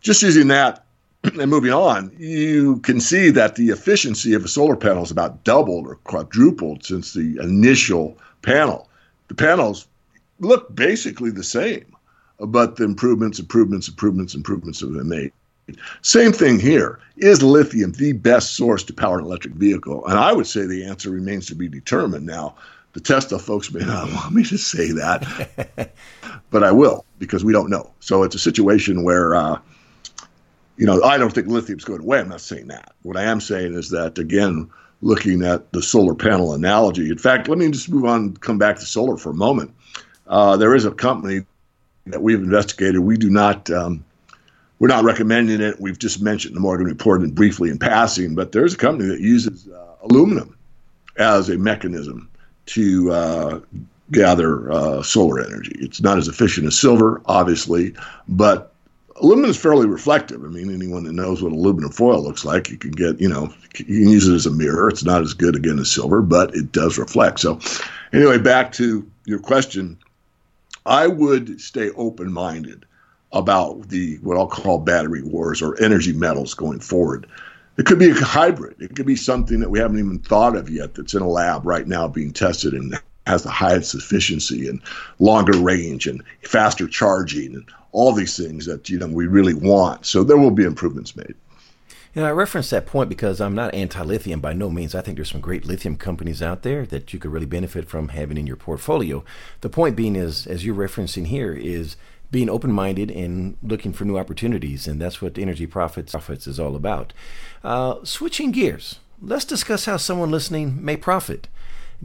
just 0.00 0.22
using 0.22 0.48
that 0.48 0.84
and 1.24 1.50
moving 1.50 1.72
on, 1.72 2.12
you 2.18 2.78
can 2.80 3.00
see 3.00 3.30
that 3.30 3.56
the 3.56 3.70
efficiency 3.70 4.34
of 4.34 4.44
a 4.44 4.48
solar 4.48 4.76
panel 4.76 5.02
is 5.02 5.10
about 5.10 5.44
doubled 5.44 5.86
or 5.86 5.96
quadrupled 6.04 6.84
since 6.84 7.12
the 7.12 7.38
initial 7.40 8.16
panel 8.42 8.88
the 9.28 9.34
panels 9.34 9.86
look 10.40 10.74
basically 10.74 11.30
the 11.30 11.44
same, 11.44 11.96
but 12.38 12.76
the 12.76 12.84
improvements, 12.84 13.38
improvements, 13.38 13.88
improvements, 13.88 14.34
improvements 14.34 14.80
have 14.80 14.92
been 14.92 15.08
made. 15.08 15.32
Same 16.02 16.32
thing 16.32 16.60
here. 16.60 17.00
Is 17.16 17.42
lithium 17.42 17.92
the 17.92 18.12
best 18.12 18.54
source 18.54 18.84
to 18.84 18.92
power 18.92 19.18
an 19.18 19.24
electric 19.24 19.54
vehicle? 19.54 20.06
And 20.06 20.18
I 20.18 20.32
would 20.32 20.46
say 20.46 20.64
the 20.64 20.84
answer 20.84 21.10
remains 21.10 21.46
to 21.46 21.56
be 21.56 21.68
determined. 21.68 22.24
Now, 22.24 22.54
the 22.96 23.02
Tesla 23.02 23.38
folks 23.38 23.70
may 23.74 23.84
not 23.84 24.10
want 24.14 24.32
me 24.32 24.42
to 24.44 24.56
say 24.56 24.90
that, 24.92 25.92
but 26.50 26.64
I 26.64 26.72
will 26.72 27.04
because 27.18 27.44
we 27.44 27.52
don't 27.52 27.68
know. 27.68 27.90
So 28.00 28.22
it's 28.22 28.34
a 28.34 28.38
situation 28.38 29.04
where, 29.04 29.34
uh, 29.34 29.58
you 30.78 30.86
know, 30.86 31.02
I 31.02 31.18
don't 31.18 31.30
think 31.30 31.46
lithium's 31.46 31.84
going 31.84 32.00
away. 32.00 32.20
I'm 32.20 32.30
not 32.30 32.40
saying 32.40 32.68
that. 32.68 32.94
What 33.02 33.18
I 33.18 33.24
am 33.24 33.38
saying 33.42 33.74
is 33.74 33.90
that, 33.90 34.16
again, 34.16 34.70
looking 35.02 35.44
at 35.44 35.72
the 35.72 35.82
solar 35.82 36.14
panel 36.14 36.54
analogy. 36.54 37.10
In 37.10 37.18
fact, 37.18 37.48
let 37.48 37.58
me 37.58 37.70
just 37.70 37.90
move 37.90 38.06
on, 38.06 38.34
come 38.38 38.56
back 38.56 38.76
to 38.76 38.86
solar 38.86 39.18
for 39.18 39.28
a 39.28 39.34
moment. 39.34 39.74
Uh, 40.26 40.56
there 40.56 40.74
is 40.74 40.86
a 40.86 40.90
company 40.90 41.44
that 42.06 42.22
we've 42.22 42.40
investigated. 42.40 43.00
We 43.00 43.18
do 43.18 43.28
not, 43.28 43.68
um, 43.70 44.02
we're 44.78 44.88
not 44.88 45.04
recommending 45.04 45.60
it. 45.60 45.78
We've 45.78 45.98
just 45.98 46.22
mentioned 46.22 46.56
the 46.56 46.60
Morgan 46.60 46.86
report 46.86 47.20
briefly 47.34 47.68
in 47.68 47.78
passing, 47.78 48.34
but 48.34 48.52
there's 48.52 48.72
a 48.72 48.78
company 48.78 49.10
that 49.10 49.20
uses 49.20 49.68
uh, 49.68 49.96
aluminum 50.02 50.56
as 51.18 51.50
a 51.50 51.58
mechanism 51.58 52.30
to 52.66 53.10
uh, 53.12 53.60
gather 54.12 54.70
uh, 54.70 55.02
solar 55.02 55.40
energy. 55.40 55.76
It's 55.78 56.00
not 56.00 56.18
as 56.18 56.28
efficient 56.28 56.66
as 56.66 56.78
silver, 56.78 57.22
obviously, 57.26 57.94
but 58.28 58.72
aluminum 59.20 59.50
is 59.50 59.56
fairly 59.56 59.86
reflective. 59.86 60.44
I 60.44 60.48
mean, 60.48 60.72
anyone 60.72 61.04
that 61.04 61.12
knows 61.12 61.42
what 61.42 61.52
aluminum 61.52 61.90
foil 61.90 62.22
looks 62.22 62.44
like, 62.44 62.68
you 62.68 62.76
can 62.76 62.90
get, 62.90 63.20
you 63.20 63.28
know, 63.28 63.52
you 63.76 63.84
can 63.84 64.08
use 64.10 64.28
it 64.28 64.34
as 64.34 64.46
a 64.46 64.50
mirror. 64.50 64.88
It's 64.88 65.04
not 65.04 65.22
as 65.22 65.34
good 65.34 65.56
again 65.56 65.78
as 65.78 65.90
silver, 65.90 66.22
but 66.22 66.54
it 66.54 66.72
does 66.72 66.98
reflect. 66.98 67.40
So, 67.40 67.58
anyway, 68.12 68.38
back 68.38 68.72
to 68.72 69.08
your 69.24 69.38
question. 69.38 69.98
I 70.84 71.06
would 71.08 71.60
stay 71.60 71.90
open 71.90 72.32
minded 72.32 72.84
about 73.32 73.88
the 73.88 74.16
what 74.18 74.36
I'll 74.36 74.46
call 74.46 74.78
battery 74.78 75.22
wars 75.22 75.60
or 75.60 75.80
energy 75.82 76.12
metals 76.12 76.54
going 76.54 76.80
forward. 76.80 77.26
It 77.78 77.86
could 77.86 77.98
be 77.98 78.10
a 78.10 78.14
hybrid. 78.14 78.80
It 78.80 78.96
could 78.96 79.06
be 79.06 79.16
something 79.16 79.60
that 79.60 79.70
we 79.70 79.78
haven't 79.78 79.98
even 79.98 80.18
thought 80.18 80.56
of 80.56 80.70
yet 80.70 80.94
that's 80.94 81.14
in 81.14 81.22
a 81.22 81.28
lab 81.28 81.66
right 81.66 81.86
now 81.86 82.08
being 82.08 82.32
tested 82.32 82.72
and 82.72 82.98
has 83.26 83.42
the 83.42 83.50
highest 83.50 83.94
efficiency 83.94 84.68
and 84.68 84.80
longer 85.18 85.58
range 85.58 86.06
and 86.06 86.22
faster 86.42 86.86
charging 86.86 87.54
and 87.54 87.68
all 87.92 88.12
these 88.12 88.36
things 88.36 88.66
that 88.66 88.88
you 88.88 88.98
know 88.98 89.08
we 89.08 89.26
really 89.26 89.54
want. 89.54 90.06
So 90.06 90.24
there 90.24 90.38
will 90.38 90.50
be 90.50 90.64
improvements 90.64 91.16
made. 91.16 91.34
And 92.14 92.24
I 92.24 92.30
reference 92.30 92.70
that 92.70 92.86
point 92.86 93.10
because 93.10 93.42
I'm 93.42 93.54
not 93.54 93.74
anti-lithium 93.74 94.40
by 94.40 94.54
no 94.54 94.70
means. 94.70 94.94
I 94.94 95.02
think 95.02 95.16
there's 95.16 95.30
some 95.30 95.42
great 95.42 95.66
lithium 95.66 95.96
companies 95.96 96.40
out 96.40 96.62
there 96.62 96.86
that 96.86 97.12
you 97.12 97.18
could 97.18 97.30
really 97.30 97.44
benefit 97.44 97.88
from 97.88 98.08
having 98.08 98.38
in 98.38 98.46
your 98.46 98.56
portfolio. 98.56 99.22
The 99.60 99.68
point 99.68 99.96
being 99.96 100.16
is, 100.16 100.46
as 100.46 100.64
you're 100.64 100.74
referencing 100.74 101.26
here, 101.26 101.52
is 101.52 101.96
being 102.30 102.50
open-minded 102.50 103.10
and 103.10 103.56
looking 103.62 103.92
for 103.92 104.04
new 104.04 104.18
opportunities, 104.18 104.86
and 104.86 105.00
that's 105.00 105.22
what 105.22 105.38
Energy 105.38 105.66
Profits 105.66 106.12
Profits 106.12 106.46
is 106.46 106.60
all 106.60 106.76
about. 106.76 107.12
Uh, 107.62 107.96
switching 108.04 108.50
gears, 108.50 109.00
let's 109.20 109.44
discuss 109.44 109.84
how 109.84 109.96
someone 109.96 110.30
listening 110.30 110.84
may 110.84 110.96
profit. 110.96 111.48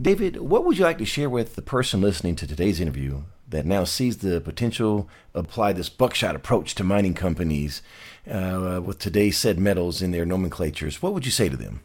David, 0.00 0.40
what 0.40 0.64
would 0.64 0.78
you 0.78 0.84
like 0.84 0.98
to 0.98 1.04
share 1.04 1.28
with 1.28 1.54
the 1.54 1.62
person 1.62 2.00
listening 2.00 2.34
to 2.36 2.46
today's 2.46 2.80
interview 2.80 3.22
that 3.48 3.66
now 3.66 3.84
sees 3.84 4.18
the 4.18 4.40
potential 4.40 5.08
apply 5.34 5.72
this 5.72 5.90
buckshot 5.90 6.34
approach 6.34 6.74
to 6.74 6.84
mining 6.84 7.12
companies 7.12 7.82
uh, 8.30 8.80
with 8.82 8.98
today's 8.98 9.36
said 9.36 9.58
metals 9.58 10.00
in 10.00 10.10
their 10.10 10.24
nomenclatures? 10.24 11.02
What 11.02 11.12
would 11.12 11.26
you 11.26 11.30
say 11.30 11.50
to 11.50 11.56
them? 11.56 11.82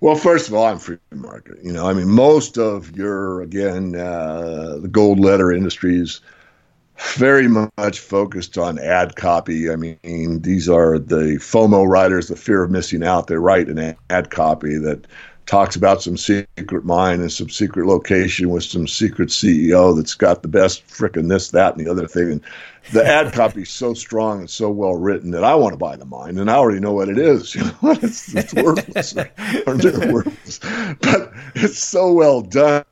Well, 0.00 0.14
first 0.14 0.48
of 0.48 0.54
all, 0.54 0.66
I'm 0.66 0.78
free 0.78 0.98
market. 1.12 1.56
You 1.62 1.72
know, 1.72 1.88
I 1.88 1.94
mean, 1.94 2.10
most 2.10 2.58
of 2.58 2.94
your 2.96 3.40
again 3.40 3.96
uh, 3.96 4.76
the 4.78 4.88
gold 4.88 5.18
letter 5.18 5.50
industries 5.50 6.20
very 6.98 7.48
much 7.48 7.98
focused 7.98 8.58
on 8.58 8.78
ad 8.78 9.16
copy. 9.16 9.70
I 9.70 9.76
mean, 9.76 10.40
these 10.42 10.68
are 10.68 10.98
the 10.98 11.38
FOMO 11.38 11.86
writers, 11.86 12.28
the 12.28 12.36
fear 12.36 12.62
of 12.62 12.70
missing 12.70 13.04
out. 13.04 13.26
They 13.26 13.36
write 13.36 13.68
an 13.68 13.96
ad 14.10 14.30
copy 14.30 14.78
that 14.78 15.06
talks 15.46 15.76
about 15.76 16.02
some 16.02 16.16
secret 16.16 16.84
mine 16.84 17.20
and 17.20 17.32
some 17.32 17.48
secret 17.48 17.86
location 17.86 18.50
with 18.50 18.64
some 18.64 18.86
secret 18.86 19.28
CEO 19.28 19.94
that's 19.96 20.14
got 20.14 20.42
the 20.42 20.48
best 20.48 20.86
frickin' 20.88 21.28
this, 21.28 21.50
that, 21.50 21.76
and 21.76 21.86
the 21.86 21.90
other 21.90 22.08
thing. 22.08 22.32
And 22.32 22.40
the 22.92 23.06
ad 23.06 23.32
copy 23.32 23.62
is 23.62 23.70
so 23.70 23.94
strong 23.94 24.40
and 24.40 24.50
so 24.50 24.70
well 24.70 24.94
written 24.94 25.30
that 25.30 25.44
I 25.44 25.54
want 25.54 25.72
to 25.72 25.78
buy 25.78 25.96
the 25.96 26.04
mine, 26.04 26.38
and 26.38 26.50
I 26.50 26.56
already 26.56 26.80
know 26.80 26.92
what 26.92 27.08
it 27.08 27.18
is. 27.18 27.54
You 27.56 27.62
know, 27.64 27.72
it's, 27.82 28.34
it's 28.34 28.54
worthless, 28.54 29.16
or, 29.66 29.74
or 29.74 30.12
worthless, 30.12 30.58
but 31.00 31.32
it's 31.54 31.78
so 31.78 32.12
well 32.12 32.42
done 32.42 32.84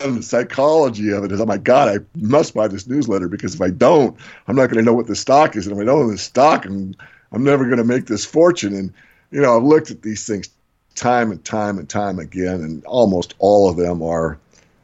the 0.00 0.22
psychology 0.22 1.10
of 1.10 1.24
it 1.24 1.32
is, 1.32 1.40
oh 1.40 1.46
my 1.46 1.58
God, 1.58 1.88
I 1.88 2.04
must 2.16 2.54
buy 2.54 2.68
this 2.68 2.86
newsletter 2.86 3.28
because 3.28 3.54
if 3.54 3.60
I 3.60 3.70
don't, 3.70 4.16
I'm 4.48 4.56
not 4.56 4.66
going 4.66 4.78
to 4.78 4.82
know 4.82 4.94
what 4.94 5.06
the 5.06 5.16
stock 5.16 5.56
is. 5.56 5.66
And 5.66 5.76
if 5.76 5.82
I 5.82 5.84
don't 5.84 6.06
know 6.06 6.10
the 6.10 6.18
stock, 6.18 6.64
I'm, 6.64 6.94
I'm 7.32 7.44
never 7.44 7.64
going 7.64 7.78
to 7.78 7.84
make 7.84 8.06
this 8.06 8.24
fortune. 8.24 8.74
And, 8.74 8.92
you 9.30 9.40
know, 9.40 9.56
I've 9.56 9.62
looked 9.62 9.90
at 9.90 10.02
these 10.02 10.26
things 10.26 10.48
time 10.94 11.30
and 11.30 11.44
time 11.44 11.78
and 11.78 11.88
time 11.88 12.18
again, 12.18 12.62
and 12.62 12.84
almost 12.86 13.34
all 13.38 13.68
of 13.68 13.76
them 13.76 14.02
are 14.02 14.38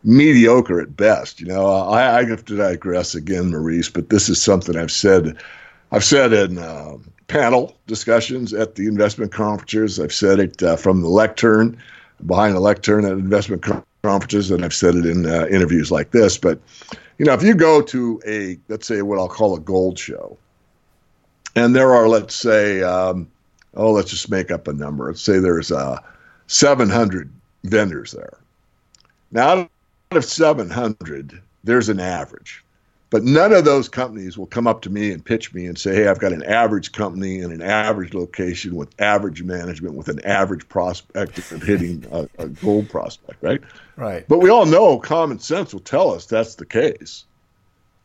mediocre 0.04 0.80
at 0.80 0.96
best. 0.96 1.40
You 1.40 1.46
know, 1.46 1.66
I, 1.66 2.18
I 2.18 2.24
have 2.24 2.44
to 2.44 2.56
digress 2.56 3.14
again, 3.14 3.50
Maurice, 3.50 3.88
but 3.88 4.10
this 4.10 4.28
is 4.28 4.40
something 4.40 4.76
I've 4.76 4.92
said. 4.92 5.36
I've 5.92 6.04
said 6.04 6.32
in 6.32 6.58
uh, 6.58 6.96
panel 7.28 7.76
discussions 7.86 8.52
at 8.52 8.74
the 8.74 8.86
investment 8.86 9.32
conferences. 9.32 9.98
I've 9.98 10.12
said 10.12 10.38
it 10.40 10.62
uh, 10.62 10.76
from 10.76 11.00
the 11.00 11.08
lectern, 11.08 11.76
behind 12.24 12.54
the 12.54 12.60
lectern 12.60 13.04
at 13.04 13.12
investment 13.12 13.62
conferences, 13.62 13.86
and 14.08 14.64
I've 14.64 14.74
said 14.74 14.94
it 14.94 15.06
in 15.06 15.26
uh, 15.26 15.46
interviews 15.46 15.90
like 15.90 16.10
this. 16.10 16.38
But 16.38 16.60
you 17.18 17.26
know, 17.26 17.32
if 17.32 17.42
you 17.42 17.54
go 17.54 17.82
to 17.82 18.20
a 18.26 18.58
let's 18.68 18.86
say 18.86 19.02
what 19.02 19.18
I'll 19.18 19.28
call 19.28 19.54
a 19.54 19.60
gold 19.60 19.98
show, 19.98 20.36
and 21.54 21.74
there 21.74 21.94
are 21.94 22.08
let's 22.08 22.34
say 22.34 22.82
um, 22.82 23.28
oh 23.74 23.92
let's 23.92 24.10
just 24.10 24.30
make 24.30 24.50
up 24.50 24.68
a 24.68 24.72
number. 24.72 25.06
Let's 25.06 25.22
say 25.22 25.38
there's 25.38 25.72
uh, 25.72 25.98
700 26.46 27.32
vendors 27.64 28.12
there. 28.12 28.38
Now, 29.32 29.48
out 29.48 29.70
of 30.12 30.24
700, 30.24 31.42
there's 31.64 31.88
an 31.88 32.00
average. 32.00 32.62
But 33.10 33.22
none 33.22 33.52
of 33.52 33.64
those 33.64 33.88
companies 33.88 34.36
will 34.36 34.46
come 34.46 34.66
up 34.66 34.82
to 34.82 34.90
me 34.90 35.12
and 35.12 35.24
pitch 35.24 35.54
me 35.54 35.66
and 35.66 35.78
say, 35.78 35.94
hey, 35.94 36.08
I've 36.08 36.18
got 36.18 36.32
an 36.32 36.42
average 36.42 36.90
company 36.92 37.38
in 37.38 37.52
an 37.52 37.62
average 37.62 38.14
location 38.14 38.74
with 38.74 39.00
average 39.00 39.42
management 39.42 39.94
with 39.94 40.08
an 40.08 40.24
average 40.24 40.68
prospect 40.68 41.38
of 41.38 41.62
hitting 41.62 42.04
a, 42.10 42.28
a 42.38 42.48
gold 42.48 42.88
prospect, 42.88 43.40
right? 43.42 43.62
Right. 43.96 44.26
But 44.28 44.38
we 44.38 44.50
all 44.50 44.66
know 44.66 44.98
common 44.98 45.38
sense 45.38 45.72
will 45.72 45.80
tell 45.80 46.12
us 46.12 46.26
that's 46.26 46.56
the 46.56 46.66
case. 46.66 47.24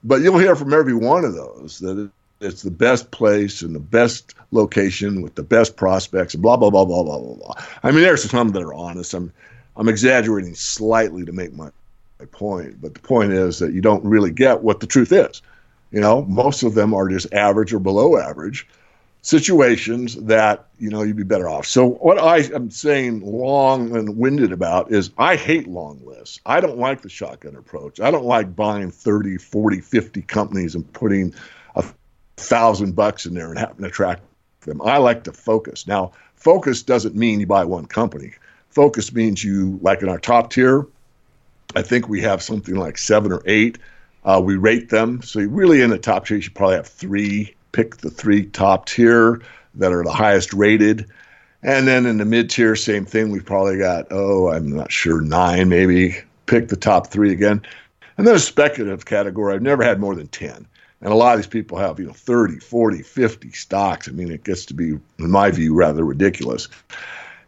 But 0.03 0.21
you'll 0.21 0.39
hear 0.39 0.55
from 0.55 0.73
every 0.73 0.95
one 0.95 1.25
of 1.25 1.35
those 1.35 1.79
that 1.79 2.09
it's 2.39 2.63
the 2.63 2.71
best 2.71 3.11
place 3.11 3.61
and 3.61 3.75
the 3.75 3.79
best 3.79 4.33
location 4.51 5.21
with 5.21 5.35
the 5.35 5.43
best 5.43 5.75
prospects 5.75 6.33
and 6.33 6.41
blah 6.41 6.57
blah 6.57 6.69
blah 6.69 6.85
blah 6.85 7.03
blah 7.03 7.19
blah 7.19 7.35
blah. 7.35 7.65
I 7.83 7.91
mean, 7.91 8.01
there's 8.01 8.29
some 8.29 8.49
that 8.49 8.63
are 8.63 8.73
honest. 8.73 9.13
I'm 9.13 9.31
I'm 9.75 9.89
exaggerating 9.89 10.55
slightly 10.55 11.25
to 11.25 11.31
make 11.31 11.53
my, 11.53 11.69
my 12.19 12.25
point, 12.25 12.81
but 12.81 12.93
the 12.93 12.99
point 12.99 13.31
is 13.31 13.59
that 13.59 13.73
you 13.73 13.81
don't 13.81 14.03
really 14.03 14.31
get 14.31 14.63
what 14.63 14.79
the 14.79 14.87
truth 14.87 15.11
is. 15.11 15.41
You 15.91 15.99
know, 16.01 16.23
most 16.23 16.63
of 16.63 16.73
them 16.73 16.93
are 16.93 17.09
just 17.09 17.31
average 17.33 17.73
or 17.73 17.79
below 17.79 18.17
average 18.17 18.67
situations 19.21 20.15
that 20.15 20.67
you 20.79 20.89
know 20.89 21.03
you'd 21.03 21.15
be 21.15 21.23
better 21.23 21.47
off. 21.47 21.65
So 21.65 21.91
what 21.91 22.17
I 22.19 22.39
am 22.53 22.71
saying 22.71 23.21
long 23.21 23.95
and 23.95 24.17
winded 24.17 24.51
about 24.51 24.91
is 24.91 25.11
I 25.17 25.35
hate 25.35 25.67
long 25.67 26.01
lists. 26.03 26.39
I 26.45 26.59
don't 26.59 26.77
like 26.77 27.01
the 27.01 27.09
shotgun 27.09 27.55
approach. 27.55 27.99
I 27.99 28.11
don't 28.11 28.25
like 28.25 28.55
buying 28.55 28.91
30, 28.91 29.37
40, 29.37 29.79
50 29.79 30.21
companies 30.23 30.75
and 30.75 30.91
putting 30.93 31.33
a 31.75 31.85
thousand 32.37 32.95
bucks 32.95 33.25
in 33.25 33.33
there 33.33 33.49
and 33.49 33.59
having 33.59 33.83
to 33.83 33.89
track 33.91 34.19
them. 34.61 34.81
I 34.81 34.97
like 34.97 35.23
to 35.25 35.33
focus. 35.33 35.87
Now, 35.87 36.11
focus 36.35 36.81
doesn't 36.83 37.15
mean 37.15 37.39
you 37.39 37.47
buy 37.47 37.65
one 37.65 37.85
company. 37.85 38.33
Focus 38.69 39.13
means 39.13 39.43
you, 39.43 39.79
like 39.81 40.01
in 40.01 40.09
our 40.09 40.19
top 40.19 40.51
tier, 40.51 40.87
I 41.75 41.81
think 41.81 42.07
we 42.07 42.21
have 42.21 42.41
something 42.41 42.75
like 42.75 42.97
seven 42.97 43.31
or 43.31 43.41
eight. 43.45 43.77
Uh, 44.23 44.41
we 44.43 44.55
rate 44.55 44.89
them. 44.89 45.21
So, 45.23 45.41
really, 45.41 45.81
in 45.81 45.89
the 45.89 45.97
top 45.97 46.25
tier, 46.25 46.37
you 46.37 46.41
should 46.41 46.55
probably 46.55 46.75
have 46.75 46.87
three. 46.87 47.55
Pick 47.71 47.97
the 47.97 48.09
three 48.09 48.45
top 48.45 48.85
tier 48.85 49.41
that 49.75 49.93
are 49.93 50.03
the 50.03 50.11
highest 50.11 50.53
rated. 50.53 51.09
And 51.63 51.87
then 51.87 52.05
in 52.05 52.17
the 52.17 52.25
mid 52.25 52.49
tier, 52.49 52.75
same 52.75 53.05
thing. 53.05 53.29
We've 53.29 53.45
probably 53.45 53.77
got, 53.77 54.07
oh, 54.11 54.49
I'm 54.49 54.75
not 54.75 54.91
sure, 54.91 55.21
nine 55.21 55.69
maybe. 55.69 56.17
Pick 56.47 56.69
the 56.69 56.75
top 56.75 57.07
three 57.07 57.31
again. 57.31 57.61
And 58.17 58.27
then 58.27 58.35
a 58.35 58.39
speculative 58.39 59.05
category, 59.05 59.53
I've 59.53 59.61
never 59.61 59.83
had 59.83 59.99
more 59.99 60.15
than 60.15 60.27
10. 60.27 60.67
And 61.01 61.11
a 61.11 61.15
lot 61.15 61.33
of 61.33 61.39
these 61.39 61.47
people 61.47 61.77
have, 61.77 61.99
you 61.99 62.05
know, 62.05 62.13
30, 62.13 62.59
40, 62.59 63.01
50 63.01 63.51
stocks. 63.51 64.07
I 64.07 64.11
mean, 64.11 64.31
it 64.31 64.43
gets 64.43 64.65
to 64.67 64.73
be, 64.73 64.89
in 64.89 65.31
my 65.31 65.49
view, 65.49 65.73
rather 65.73 66.03
ridiculous. 66.03 66.67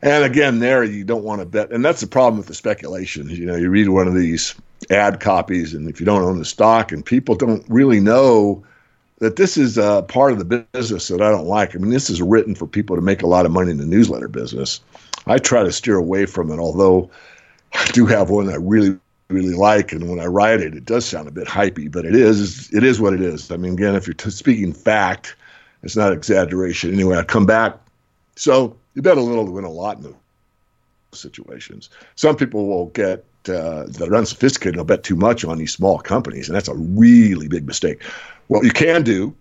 And 0.01 0.23
again, 0.23 0.59
there 0.59 0.83
you 0.83 1.03
don't 1.03 1.23
want 1.23 1.41
to 1.41 1.45
bet. 1.45 1.71
And 1.71 1.85
that's 1.85 2.01
the 2.01 2.07
problem 2.07 2.37
with 2.37 2.47
the 2.47 2.55
speculation. 2.55 3.29
You 3.29 3.45
know, 3.45 3.55
you 3.55 3.69
read 3.69 3.89
one 3.89 4.07
of 4.07 4.15
these 4.15 4.55
ad 4.89 5.19
copies, 5.19 5.73
and 5.73 5.87
if 5.89 5.99
you 5.99 6.05
don't 6.05 6.23
own 6.23 6.39
the 6.39 6.45
stock, 6.45 6.91
and 6.91 7.05
people 7.05 7.35
don't 7.35 7.63
really 7.69 7.99
know 7.99 8.63
that 9.23 9.37
this 9.37 9.55
is 9.57 9.77
a 9.77 10.03
part 10.07 10.33
of 10.33 10.39
the 10.39 10.65
business 10.73 11.07
that 11.07 11.21
I 11.21 11.31
don't 11.31 11.47
like. 11.47 11.75
I 11.75 11.79
mean, 11.79 11.91
this 11.91 12.09
is 12.09 12.21
written 12.21 12.55
for 12.55 12.67
people 12.67 12.95
to 12.95 13.01
make 13.01 13.21
a 13.21 13.27
lot 13.27 13.45
of 13.45 13.51
money 13.51 13.71
in 13.71 13.77
the 13.77 13.85
newsletter 13.85 14.27
business. 14.27 14.81
I 15.25 15.37
try 15.37 15.63
to 15.63 15.71
steer 15.71 15.95
away 15.95 16.25
from 16.25 16.51
it, 16.51 16.59
although 16.59 17.09
I 17.73 17.85
do 17.91 18.05
have 18.05 18.29
one 18.29 18.47
that 18.47 18.59
really 18.59 18.99
really 19.29 19.53
like, 19.55 19.91
and 19.91 20.09
when 20.09 20.19
I 20.19 20.25
write 20.25 20.59
it, 20.59 20.75
it 20.75 20.85
does 20.85 21.05
sound 21.05 21.27
a 21.27 21.31
bit 21.31 21.47
hypey, 21.47 21.91
but 21.91 22.05
it 22.05 22.15
is 22.15 22.71
it 22.73 22.83
is 22.83 22.99
what 22.99 23.13
it 23.13 23.21
is. 23.21 23.49
I 23.49 23.57
mean, 23.57 23.73
again, 23.73 23.95
if 23.95 24.05
you're 24.05 24.13
t- 24.13 24.29
speaking 24.29 24.73
fact, 24.73 25.35
it's 25.81 25.95
not 25.95 26.11
exaggeration. 26.11 26.93
Anyway, 26.93 27.17
I 27.17 27.23
come 27.23 27.45
back. 27.45 27.77
So 28.35 28.75
you 28.93 29.01
bet 29.01 29.17
a 29.17 29.21
little 29.21 29.45
to 29.45 29.51
win 29.51 29.63
a 29.63 29.71
lot 29.71 29.97
in 29.97 30.03
those 30.03 30.15
situations. 31.13 31.89
Some 32.15 32.35
people 32.35 32.67
will 32.67 32.87
get 32.87 33.25
uh, 33.49 33.85
that 33.87 34.07
are 34.09 34.15
unsophisticated. 34.15 34.75
They'll 34.75 34.85
bet 34.85 35.03
too 35.03 35.15
much 35.15 35.43
on 35.43 35.57
these 35.57 35.73
small 35.73 35.99
companies, 35.99 36.47
and 36.47 36.55
that's 36.55 36.67
a 36.67 36.75
really 36.75 37.47
big 37.47 37.65
mistake. 37.65 38.03
What 38.47 38.63
you 38.63 38.71
can 38.71 39.03
do, 39.03 39.35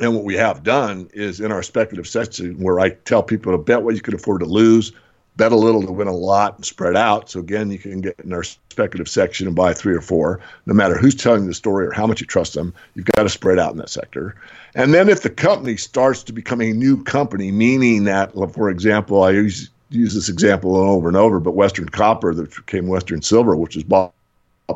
and 0.00 0.14
what 0.14 0.24
we 0.24 0.34
have 0.36 0.62
done, 0.62 1.08
is 1.12 1.40
in 1.40 1.52
our 1.52 1.62
speculative 1.62 2.08
section 2.08 2.58
where 2.60 2.80
I 2.80 2.90
tell 2.90 3.22
people 3.22 3.52
to 3.52 3.58
bet 3.58 3.82
what 3.82 3.94
you 3.94 4.00
can 4.00 4.14
afford 4.14 4.40
to 4.40 4.46
lose 4.46 4.92
bet 5.40 5.52
a 5.52 5.56
little 5.56 5.82
to 5.82 5.90
win 5.90 6.06
a 6.06 6.14
lot 6.14 6.56
and 6.56 6.66
spread 6.66 6.94
out. 6.94 7.30
So 7.30 7.40
again, 7.40 7.70
you 7.70 7.78
can 7.78 8.02
get 8.02 8.20
in 8.22 8.30
our 8.30 8.42
speculative 8.42 9.08
section 9.08 9.46
and 9.46 9.56
buy 9.56 9.72
three 9.72 9.94
or 9.94 10.02
four. 10.02 10.38
No 10.66 10.74
matter 10.74 10.98
who's 10.98 11.14
telling 11.14 11.46
the 11.46 11.54
story 11.54 11.86
or 11.86 11.92
how 11.92 12.06
much 12.06 12.20
you 12.20 12.26
trust 12.26 12.52
them, 12.52 12.74
you've 12.94 13.06
got 13.06 13.22
to 13.22 13.30
spread 13.30 13.58
out 13.58 13.72
in 13.72 13.78
that 13.78 13.88
sector. 13.88 14.34
And 14.74 14.92
then 14.92 15.08
if 15.08 15.22
the 15.22 15.30
company 15.30 15.78
starts 15.78 16.22
to 16.24 16.34
become 16.34 16.60
a 16.60 16.74
new 16.74 17.02
company, 17.04 17.50
meaning 17.52 18.04
that, 18.04 18.32
for 18.52 18.68
example, 18.68 19.22
I 19.22 19.30
use 19.30 19.70
use 19.88 20.14
this 20.14 20.28
example 20.28 20.76
over 20.76 21.08
and 21.08 21.16
over, 21.16 21.40
but 21.40 21.56
Western 21.56 21.88
Copper 21.88 22.32
that 22.34 22.54
became 22.54 22.86
Western 22.86 23.22
Silver, 23.22 23.56
which 23.56 23.74
was 23.74 23.82
bought 23.82 24.12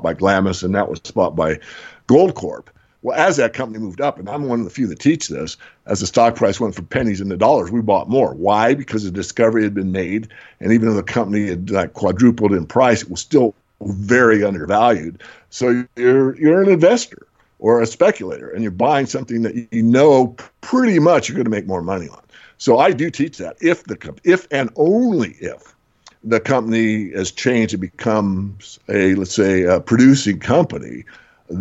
by 0.02 0.14
Glamis, 0.14 0.64
and 0.64 0.74
that 0.74 0.88
was 0.88 0.98
bought 0.98 1.36
by 1.36 1.60
Goldcorp. 2.08 2.66
Well, 3.04 3.18
as 3.18 3.36
that 3.36 3.52
company 3.52 3.84
moved 3.84 4.00
up, 4.00 4.18
and 4.18 4.30
I'm 4.30 4.48
one 4.48 4.60
of 4.60 4.64
the 4.64 4.70
few 4.70 4.86
that 4.86 4.98
teach 4.98 5.28
this, 5.28 5.58
as 5.84 6.00
the 6.00 6.06
stock 6.06 6.36
price 6.36 6.58
went 6.58 6.74
from 6.74 6.86
pennies 6.86 7.20
into 7.20 7.36
dollars, 7.36 7.70
we 7.70 7.82
bought 7.82 8.08
more. 8.08 8.32
Why? 8.32 8.72
Because 8.72 9.04
the 9.04 9.10
discovery 9.10 9.62
had 9.62 9.74
been 9.74 9.92
made, 9.92 10.28
and 10.58 10.72
even 10.72 10.88
though 10.88 10.94
the 10.94 11.02
company 11.02 11.48
had 11.48 11.68
like 11.70 11.92
quadrupled 11.92 12.54
in 12.54 12.64
price, 12.64 13.02
it 13.02 13.10
was 13.10 13.20
still 13.20 13.54
very 13.82 14.42
undervalued. 14.42 15.22
So 15.50 15.84
you're 15.96 16.34
you're 16.36 16.62
an 16.62 16.70
investor 16.70 17.26
or 17.58 17.82
a 17.82 17.86
speculator, 17.86 18.48
and 18.48 18.62
you're 18.62 18.72
buying 18.72 19.04
something 19.04 19.42
that 19.42 19.54
you 19.70 19.82
know 19.82 20.34
pretty 20.62 20.98
much 20.98 21.28
you're 21.28 21.36
going 21.36 21.44
to 21.44 21.50
make 21.50 21.66
more 21.66 21.82
money 21.82 22.08
on. 22.08 22.22
So 22.56 22.78
I 22.78 22.92
do 22.92 23.10
teach 23.10 23.36
that 23.36 23.58
if 23.60 23.84
the 23.84 24.14
if 24.24 24.48
and 24.50 24.70
only 24.76 25.32
if 25.40 25.74
the 26.22 26.40
company 26.40 27.10
has 27.10 27.30
changed 27.30 27.74
and 27.74 27.82
becomes 27.82 28.78
a 28.88 29.14
let's 29.16 29.34
say 29.34 29.64
a 29.64 29.78
producing 29.78 30.40
company 30.40 31.04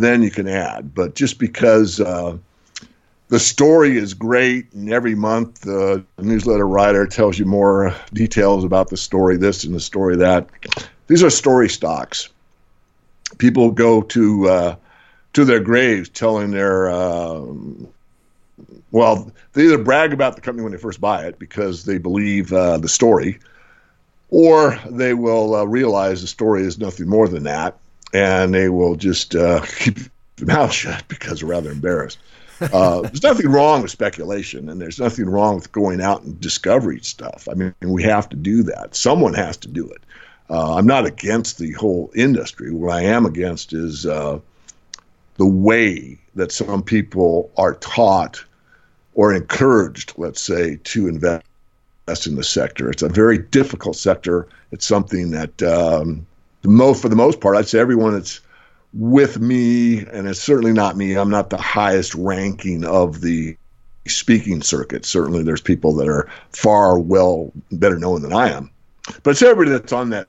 then 0.02 0.24
you 0.24 0.32
can 0.32 0.48
add. 0.48 0.94
But 0.94 1.16
just 1.16 1.40
because 1.40 2.00
uh, 2.00 2.38
the 3.30 3.40
story 3.40 3.98
is 3.98 4.14
great, 4.14 4.72
and 4.74 4.92
every 4.92 5.16
month 5.16 5.62
the 5.62 6.04
newsletter 6.20 6.68
writer 6.68 7.06
tells 7.08 7.40
you 7.40 7.46
more 7.46 7.96
details 8.14 8.64
about 8.64 8.90
the 8.90 8.98
story, 8.98 9.38
this 9.38 9.64
and 9.64 9.74
the 9.74 9.80
story 9.80 10.16
that. 10.18 10.48
These 11.08 11.24
are 11.24 11.30
story 11.30 11.70
stocks. 11.70 12.30
People 13.38 13.72
go 13.72 14.02
to 14.02 14.50
uh, 14.50 14.76
to 15.34 15.46
their 15.46 15.60
graves 15.60 16.10
telling 16.10 16.52
their 16.52 16.90
uh, 16.90 17.44
well, 18.92 19.32
they 19.54 19.64
either 19.64 19.80
brag 19.80 20.14
about 20.14 20.36
the 20.36 20.42
company 20.42 20.64
when 20.64 20.72
they 20.72 20.78
first 20.78 21.02
buy 21.02 21.26
it 21.26 21.40
because 21.40 21.86
they 21.86 21.98
believe 21.98 22.54
uh, 22.54 22.78
the 22.78 22.88
story, 22.88 23.40
or 24.30 24.80
they 24.90 25.16
will 25.16 25.56
uh, 25.56 25.64
realize 25.64 26.22
the 26.22 26.28
story 26.28 26.64
is 26.64 26.78
nothing 26.78 27.10
more 27.10 27.28
than 27.28 27.44
that, 27.44 27.76
and 28.14 28.54
they 28.54 28.70
will 28.70 28.96
just 28.96 29.36
uh, 29.36 29.62
keep 29.80 29.98
their 30.38 30.48
mouth 30.48 30.72
shut 30.72 31.04
because 31.08 31.40
they're 31.40 31.50
rather 31.50 31.72
embarrassed. 31.72 32.20
Uh, 32.62 33.02
there's 33.04 33.24
nothing 33.24 33.50
wrong 33.50 33.82
with 33.82 33.92
speculation, 33.92 34.70
and 34.70 34.80
there's 34.80 35.00
nothing 35.00 35.30
wrong 35.30 35.56
with 35.56 35.72
going 35.72 36.02
out 36.02 36.24
and 36.24 36.40
discovering 36.40 37.02
stuff. 37.02 37.48
I 37.52 37.56
mean, 37.56 37.74
we 37.82 38.04
have 38.04 38.30
to 38.30 38.36
do 38.36 38.64
that. 38.64 38.96
Someone 38.96 39.34
has 39.34 39.58
to 39.58 39.68
do 39.68 39.88
it. 39.90 40.02
Uh, 40.50 40.76
I'm 40.76 40.86
not 40.86 41.06
against 41.06 41.58
the 41.58 41.72
whole 41.72 42.12
industry. 42.16 42.72
What 42.72 42.94
I 42.94 43.02
am 43.04 43.26
against 43.26 43.74
is 43.74 44.06
uh, 44.06 44.40
the 45.38 45.48
way 45.48 46.20
that 46.36 46.52
some 46.52 46.84
people 46.84 47.52
are 47.58 47.76
taught 47.76 48.44
or 49.16 49.34
encouraged, 49.34 50.14
let's 50.18 50.42
say, 50.42 50.78
to 50.84 51.08
invest 51.08 51.46
in 52.26 52.36
the 52.36 52.44
sector. 52.44 52.90
It's 52.90 53.04
a 53.04 53.10
very 53.10 53.38
difficult 53.38 53.96
sector. 53.96 54.48
It's 54.72 54.86
something 54.86 55.32
that 55.32 55.62
um, 55.64 56.26
most 56.70 57.02
for 57.02 57.10
the 57.10 57.16
most 57.16 57.42
part, 57.42 57.58
I'd 57.58 57.68
say 57.68 57.80
everyone 57.80 58.14
that's 58.14 58.42
with 58.94 59.40
me, 59.40 60.00
and 60.00 60.28
it's 60.28 60.40
certainly 60.40 60.74
not 60.74 60.96
me. 60.96 61.16
I'm 61.16 61.30
not 61.30 61.50
the 61.50 61.58
highest 61.58 62.14
ranking 62.16 62.86
of 62.86 63.22
the 63.22 63.58
speaking 64.08 64.62
circuit. 64.62 65.06
Certainly, 65.06 65.44
there's 65.44 65.62
people 65.62 65.94
that 65.96 66.08
are 66.08 66.30
far 66.52 67.00
well 67.00 67.52
better 67.72 67.98
known 67.98 68.22
than 68.22 68.34
I 68.34 68.50
am, 68.52 68.70
but 69.24 69.32
it's 69.32 69.42
everybody 69.42 69.72
that's 69.72 69.94
on 69.94 70.10
that 70.12 70.28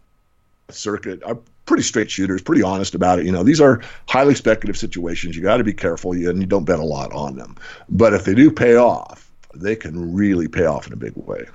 circuit 0.71 1.23
are 1.25 1.39
pretty 1.67 1.83
straight 1.83 2.11
shooters, 2.11 2.43
pretty 2.43 2.63
honest 2.63 2.95
about 2.95 3.19
it. 3.19 3.27
You 3.27 3.33
know, 3.33 3.43
these 3.43 3.61
are 3.61 3.83
highly 4.09 4.35
speculative 4.35 4.79
situations. 4.79 5.37
You 5.37 5.43
got 5.43 5.59
to 5.59 5.65
be 5.65 5.73
careful, 5.73 6.13
and 6.13 6.41
you 6.41 6.47
don't 6.47 6.65
bet 6.65 6.79
a 6.79 6.85
lot 6.85 7.13
on 7.13 7.37
them. 7.37 7.57
But 7.89 8.15
if 8.15 8.25
they 8.25 8.35
do 8.35 8.51
pay 8.51 8.77
off, 8.77 9.31
they 9.55 9.77
can 9.77 10.15
really 10.15 10.49
pay 10.49 10.67
off 10.67 10.87
in 10.87 10.93
a 10.93 10.97
big 10.97 11.17
way. 11.17 11.47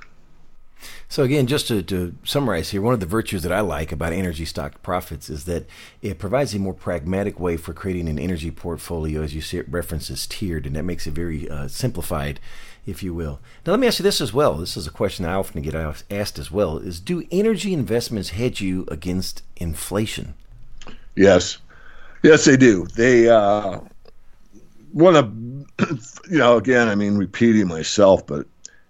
So 1.07 1.23
again, 1.23 1.47
just 1.47 1.67
to, 1.67 1.81
to, 1.83 2.15
summarize 2.23 2.69
here, 2.69 2.81
one 2.81 2.93
of 2.93 2.99
the 2.99 3.05
virtues 3.05 3.43
that 3.43 3.51
I 3.51 3.61
like 3.61 3.91
about 3.91 4.13
energy 4.13 4.45
stock 4.45 4.81
profits 4.81 5.29
is 5.29 5.45
that 5.45 5.65
it 6.01 6.19
provides 6.19 6.53
a 6.53 6.59
more 6.59 6.73
pragmatic 6.73 7.39
way 7.39 7.57
for 7.57 7.73
creating 7.73 8.07
an 8.07 8.19
energy 8.19 8.51
portfolio, 8.51 9.21
as 9.23 9.33
you 9.33 9.41
see 9.41 9.57
it 9.57 9.69
references 9.69 10.27
tiered, 10.27 10.65
and 10.65 10.75
that 10.75 10.83
makes 10.83 11.07
it 11.07 11.11
very 11.11 11.49
uh, 11.49 11.67
simplified, 11.67 12.39
if 12.85 13.01
you 13.03 13.13
will. 13.13 13.39
Now, 13.65 13.71
let 13.71 13.79
me 13.79 13.87
ask 13.87 13.99
you 13.99 14.03
this 14.03 14.21
as 14.21 14.33
well. 14.33 14.55
This 14.55 14.77
is 14.77 14.87
a 14.87 14.91
question 14.91 15.25
I 15.25 15.33
often 15.33 15.61
get 15.61 15.75
asked 16.09 16.39
as 16.39 16.51
well: 16.51 16.77
Is 16.77 16.99
do 16.99 17.27
energy 17.31 17.73
investments 17.73 18.29
hedge 18.29 18.61
you 18.61 18.85
against 18.89 19.43
inflation? 19.57 20.35
Yes, 21.15 21.57
yes, 22.23 22.45
they 22.45 22.55
do. 22.55 22.85
They 22.85 23.29
uh, 23.29 23.79
want 24.93 25.15
to, 25.77 25.99
you 26.29 26.37
know, 26.37 26.57
again, 26.57 26.87
I 26.87 26.95
mean, 26.95 27.17
repeating 27.17 27.67
myself, 27.67 28.25
but 28.25 28.45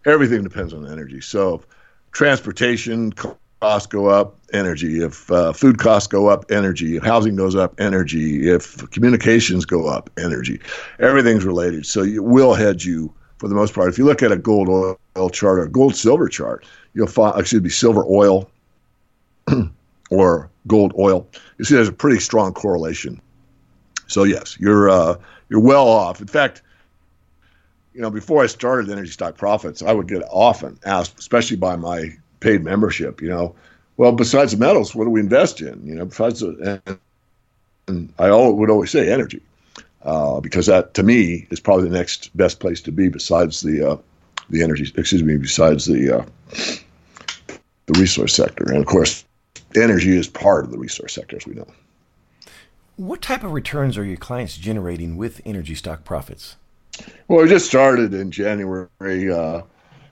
everything 0.06 0.44
depends 0.44 0.74
on 0.74 0.86
energy. 0.86 1.22
So 1.22 1.64
transportation 2.12 3.14
costs 3.62 3.88
go 3.88 4.08
up, 4.08 4.38
energy. 4.54 5.04
If 5.04 5.30
uh, 5.32 5.54
food 5.54 5.80
costs 5.80 6.08
go 6.08 6.28
up, 6.28 6.50
energy. 6.52 6.98
If 6.98 7.04
housing 7.04 7.36
goes 7.36 7.56
up, 7.56 7.80
energy. 7.80 8.50
If 8.50 8.90
communications 8.92 9.66
go 9.66 9.88
up, 9.88 10.10
energy. 10.18 10.60
Everything's 11.00 11.46
related. 11.46 11.86
So 11.86 12.04
it 12.04 12.24
will 12.24 12.54
hedge 12.54 12.86
you 12.86 13.14
for 13.38 13.48
the 13.48 13.56
most 13.56 13.74
part. 13.74 13.90
If 13.90 13.98
you 13.98 14.06
look 14.06 14.24
at 14.24 14.32
a 14.32 14.38
gold 14.38 14.70
oil 14.70 15.30
chart 15.30 15.60
or 15.60 15.68
gold 15.68 15.96
silver 15.96 16.28
chart, 16.28 16.66
you'll 16.94 17.08
find, 17.08 17.40
excuse 17.40 17.62
me, 17.62 17.70
silver 17.70 18.06
oil 18.06 18.50
or 20.10 20.50
gold 20.68 20.94
oil. 20.98 21.28
You 21.58 21.66
see, 21.66 21.76
there's 21.76 21.90
a 21.90 21.94
pretty 21.94 22.20
strong 22.20 22.54
correlation. 22.54 23.22
So 24.08 24.24
yes, 24.24 24.58
you're 24.60 24.90
uh, 24.90 25.16
you're 25.50 25.60
well 25.60 25.88
off. 25.88 26.20
In 26.20 26.28
fact, 26.28 26.62
you 28.00 28.04
know, 28.04 28.10
before 28.10 28.42
I 28.42 28.48
started 28.48 28.90
Energy 28.90 29.12
Stock 29.12 29.36
Profits, 29.36 29.82
I 29.82 29.92
would 29.92 30.08
get 30.08 30.24
often 30.30 30.80
asked, 30.86 31.20
especially 31.20 31.58
by 31.58 31.76
my 31.76 32.16
paid 32.40 32.64
membership, 32.64 33.22
you 33.22 33.28
know, 33.28 33.54
well, 33.98 34.14
besides 34.14 34.56
metals, 34.56 34.96
what 34.96 35.04
do 35.04 35.10
we 35.10 35.20
invest 35.20 35.60
in? 35.60 35.86
You 35.86 35.96
know, 35.96 36.06
besides 36.06 36.42
and, 36.42 36.82
and 37.90 38.14
I 38.18 38.32
would 38.32 38.70
always 38.70 38.92
say 38.92 39.12
energy, 39.12 39.42
uh, 40.04 40.40
because 40.40 40.68
that 40.68 40.94
to 40.94 41.04
me 41.04 41.46
is 41.52 41.60
probably 41.60 41.90
the 41.90 41.98
next 41.98 42.30
best 42.38 42.62
place 42.62 42.80
to 42.84 42.92
be 42.94 43.10
besides 43.10 43.60
the 43.60 43.86
uh, 43.86 43.98
the 44.50 44.64
energy. 44.64 44.90
Excuse 44.96 45.22
me, 45.22 45.36
besides 45.36 45.86
the 45.86 46.20
uh, 46.20 46.26
the 47.88 48.00
resource 48.00 48.34
sector, 48.34 48.64
and 48.64 48.78
of 48.78 48.86
course, 48.86 49.26
energy 49.76 50.16
is 50.16 50.30
part 50.30 50.64
of 50.64 50.72
the 50.72 50.78
resource 50.78 51.16
sector, 51.16 51.36
as 51.36 51.46
we 51.46 51.56
know. 51.56 51.68
What 52.96 53.22
type 53.22 53.44
of 53.44 53.52
returns 53.52 53.98
are 53.98 54.06
your 54.06 54.16
clients 54.16 54.56
generating 54.56 55.18
with 55.18 55.42
energy 55.46 55.76
stock 55.76 56.06
profits? 56.06 56.56
Well, 57.28 57.42
we 57.44 57.50
just 57.50 57.68
started 57.68 58.14
in 58.14 58.32
January. 58.32 59.32
Uh, 59.32 59.62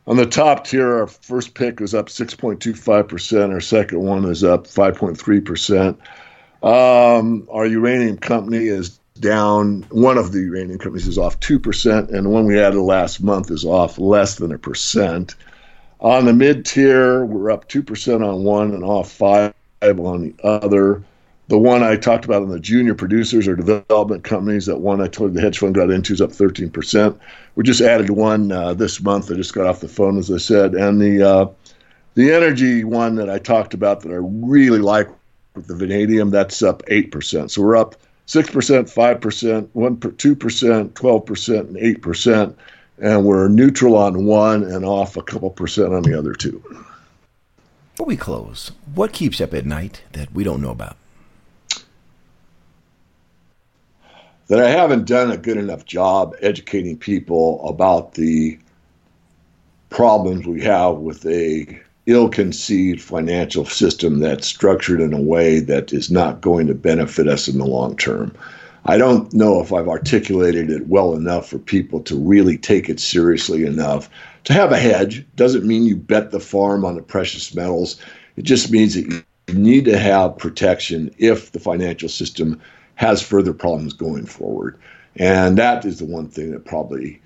on 0.07 0.15
the 0.15 0.25
top 0.25 0.65
tier, 0.65 0.99
our 0.99 1.07
first 1.07 1.53
pick 1.53 1.79
was 1.79 1.93
up 1.93 2.07
6.25%. 2.07 3.51
Our 3.51 3.59
second 3.59 3.99
one 3.99 4.25
is 4.25 4.43
up 4.43 4.65
5.3%. 4.67 5.97
Um, 6.63 7.47
our 7.51 7.65
uranium 7.65 8.17
company 8.17 8.67
is 8.67 8.99
down. 9.19 9.85
One 9.89 10.17
of 10.17 10.31
the 10.31 10.39
uranium 10.39 10.79
companies 10.79 11.07
is 11.07 11.17
off 11.17 11.39
2%, 11.39 12.13
and 12.13 12.25
the 12.25 12.29
one 12.29 12.45
we 12.45 12.59
added 12.59 12.79
last 12.79 13.21
month 13.21 13.51
is 13.51 13.65
off 13.65 13.97
less 13.99 14.35
than 14.35 14.53
a 14.53 14.57
percent. 14.57 15.35
On 15.99 16.25
the 16.25 16.33
mid 16.33 16.65
tier, 16.65 17.25
we're 17.25 17.51
up 17.51 17.67
2% 17.67 18.25
on 18.27 18.43
one 18.43 18.73
and 18.73 18.83
off 18.83 19.11
5 19.11 19.53
on 19.81 20.21
the 20.21 20.35
other. 20.43 21.03
The 21.49 21.57
one 21.57 21.81
I 21.81 21.95
talked 21.95 22.25
about 22.25 22.43
in 22.43 22.49
the 22.49 22.59
junior 22.59 22.93
producers 22.93 23.47
or 23.47 23.55
development 23.55 24.25
companies, 24.25 24.65
that 24.65 24.79
one 24.79 24.99
I 24.99 25.07
told 25.07 25.31
you 25.31 25.35
the 25.35 25.41
hedge 25.41 25.59
fund 25.59 25.75
got 25.75 25.89
into 25.89 26.11
is 26.11 26.19
up 26.19 26.31
13%. 26.31 27.17
We 27.55 27.63
just 27.63 27.79
added 27.79 28.09
one 28.09 28.51
uh, 28.51 28.73
this 28.73 29.01
month. 29.01 29.31
I 29.31 29.35
just 29.35 29.53
got 29.53 29.65
off 29.65 29.79
the 29.79 29.87
phone, 29.87 30.17
as 30.17 30.29
I 30.29 30.37
said. 30.37 30.75
And 30.75 31.01
the 31.01 31.23
uh, 31.23 31.47
the 32.15 32.33
energy 32.33 32.83
one 32.83 33.15
that 33.15 33.29
I 33.29 33.37
talked 33.37 33.73
about 33.73 34.01
that 34.01 34.11
I 34.11 34.17
really 34.19 34.79
like 34.79 35.07
with 35.55 35.67
the 35.67 35.75
vanadium, 35.75 36.31
that's 36.31 36.61
up 36.61 36.83
8%. 36.87 37.49
So 37.49 37.61
we're 37.61 37.77
up 37.77 37.95
6%, 38.27 38.51
5%, 38.51 39.69
1 39.73 39.97
2%, 39.97 40.89
12%, 40.89 41.59
and 41.59 41.75
8%. 41.75 42.55
And 42.99 43.25
we're 43.25 43.47
neutral 43.47 43.95
on 43.95 44.25
one 44.25 44.63
and 44.63 44.83
off 44.83 45.17
a 45.17 45.21
couple 45.21 45.51
percent 45.51 45.93
on 45.93 46.01
the 46.01 46.17
other 46.17 46.33
two. 46.33 46.63
Before 47.91 48.07
we 48.07 48.17
close, 48.17 48.71
what 48.95 49.13
keeps 49.13 49.39
up 49.39 49.53
at 49.53 49.65
night 49.65 50.01
that 50.13 50.33
we 50.33 50.43
don't 50.43 50.61
know 50.61 50.71
about? 50.71 50.97
That 54.47 54.59
I 54.59 54.69
haven't 54.69 55.05
done 55.05 55.31
a 55.31 55.37
good 55.37 55.57
enough 55.57 55.85
job 55.85 56.35
educating 56.41 56.97
people 56.97 57.67
about 57.67 58.13
the 58.13 58.57
problems 59.89 60.45
we 60.45 60.61
have 60.61 60.95
with 60.97 61.25
a 61.25 61.79
ill-conceived 62.05 63.01
financial 63.01 63.65
system 63.65 64.19
that's 64.19 64.47
structured 64.47 65.01
in 65.01 65.13
a 65.13 65.21
way 65.21 65.59
that 65.59 65.91
is 65.91 66.09
not 66.09 66.39
going 66.39 66.67
to 66.67 66.73
benefit 66.73 67.27
us 67.27 67.47
in 67.47 67.57
the 67.57 67.65
long 67.65 67.95
term. 67.97 68.33
I 68.85 68.97
don't 68.97 69.31
know 69.33 69.59
if 69.61 69.73
I've 69.73 69.89
articulated 69.89 70.69
it 70.69 70.87
well 70.87 71.13
enough 71.13 71.49
for 71.49 71.59
people 71.59 71.99
to 72.03 72.17
really 72.17 72.57
take 72.57 72.87
it 72.87 73.01
seriously 73.01 73.65
enough. 73.65 74.09
To 74.45 74.53
have 74.53 74.71
a 74.71 74.79
hedge 74.79 75.25
doesn't 75.35 75.67
mean 75.67 75.85
you 75.85 75.97
bet 75.97 76.31
the 76.31 76.39
farm 76.39 76.85
on 76.85 76.95
the 76.95 77.01
precious 77.01 77.53
metals. 77.53 78.01
It 78.37 78.43
just 78.43 78.71
means 78.71 78.93
that 78.93 79.05
you 79.11 79.53
need 79.53 79.83
to 79.85 79.97
have 79.97 80.37
protection 80.37 81.13
if 81.17 81.51
the 81.51 81.59
financial 81.59 82.07
system 82.07 82.61
has 82.97 83.21
further 83.21 83.53
problems 83.53 83.93
going 83.93 84.25
forward. 84.25 84.77
And 85.15 85.57
that 85.57 85.85
is 85.85 85.99
the 85.99 86.05
one 86.05 86.27
thing 86.27 86.51
that 86.51 86.65
probably 86.65 87.21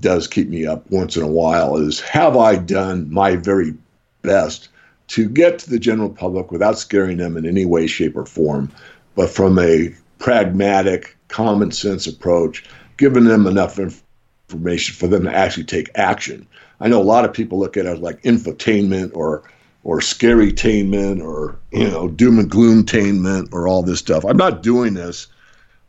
does 0.00 0.26
keep 0.26 0.48
me 0.48 0.66
up 0.66 0.90
once 0.90 1.16
in 1.16 1.22
a 1.22 1.28
while 1.28 1.76
is 1.76 2.00
have 2.00 2.36
I 2.36 2.56
done 2.56 3.12
my 3.12 3.36
very 3.36 3.74
best 4.22 4.68
to 5.08 5.28
get 5.28 5.58
to 5.60 5.70
the 5.70 5.78
general 5.78 6.10
public 6.10 6.50
without 6.50 6.78
scaring 6.78 7.16
them 7.18 7.36
in 7.36 7.46
any 7.46 7.64
way, 7.64 7.86
shape, 7.86 8.16
or 8.16 8.26
form, 8.26 8.72
but 9.14 9.30
from 9.30 9.58
a 9.58 9.94
pragmatic, 10.18 11.16
common 11.28 11.70
sense 11.70 12.06
approach, 12.06 12.64
giving 12.96 13.24
them 13.24 13.46
enough 13.46 13.78
information 13.78 14.94
for 14.94 15.06
them 15.06 15.24
to 15.24 15.34
actually 15.34 15.64
take 15.64 15.90
action. 15.94 16.46
I 16.80 16.88
know 16.88 17.00
a 17.00 17.04
lot 17.04 17.24
of 17.24 17.32
people 17.32 17.58
look 17.58 17.76
at 17.76 17.86
it 17.86 17.88
as 17.88 17.98
like 18.00 18.22
infotainment 18.22 19.14
or 19.14 19.44
or 19.86 20.00
scary 20.00 20.52
tainment 20.52 21.22
or 21.22 21.56
you 21.70 21.86
hmm. 21.86 21.92
know 21.92 22.08
doom 22.08 22.40
and 22.40 22.50
gloom 22.50 22.84
tainment 22.84 23.48
or 23.52 23.68
all 23.68 23.82
this 23.84 24.00
stuff. 24.00 24.24
I'm 24.24 24.36
not 24.36 24.60
doing 24.60 24.94
this 24.94 25.28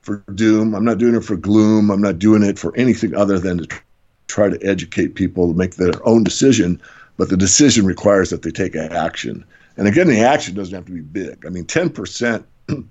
for 0.02 0.24
doom. 0.36 0.76
I'm 0.76 0.86
not 0.86 1.00
doing 1.00 1.16
it 1.16 1.24
for 1.24 1.36
gloom. 1.36 1.90
I'm 1.90 2.00
not 2.00 2.20
doing 2.20 2.44
it 2.44 2.60
for 2.60 2.76
anything 2.78 3.16
other 3.16 3.40
than 3.40 3.58
to 3.58 3.80
try 4.28 4.50
to 4.50 4.60
educate 4.64 5.16
people 5.16 5.52
to 5.52 5.58
make 5.58 5.76
their 5.76 6.08
own 6.08 6.24
decision. 6.24 6.80
But 7.18 7.30
the 7.30 7.38
decision 7.38 7.88
requires 7.88 8.30
that 8.30 8.44
they 8.44 8.52
take 8.52 8.76
action. 8.76 9.44
And 9.78 9.88
again, 9.88 10.08
the 10.08 10.22
action 10.22 10.54
doesn't 10.54 10.76
have 10.76 10.86
to 10.86 10.92
be 10.92 11.02
big. 11.02 11.44
I 11.44 11.50
mean, 11.50 11.66
10% 11.66 12.44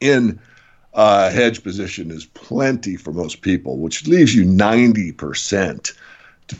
in 0.00 0.40
a 0.94 1.30
hedge 1.30 1.62
position 1.62 2.10
is 2.10 2.24
plenty 2.24 2.96
for 2.96 3.12
most 3.12 3.42
people, 3.42 3.76
which 3.76 4.06
leaves 4.06 4.34
you 4.34 4.46
90% 4.46 5.92
to, 6.46 6.56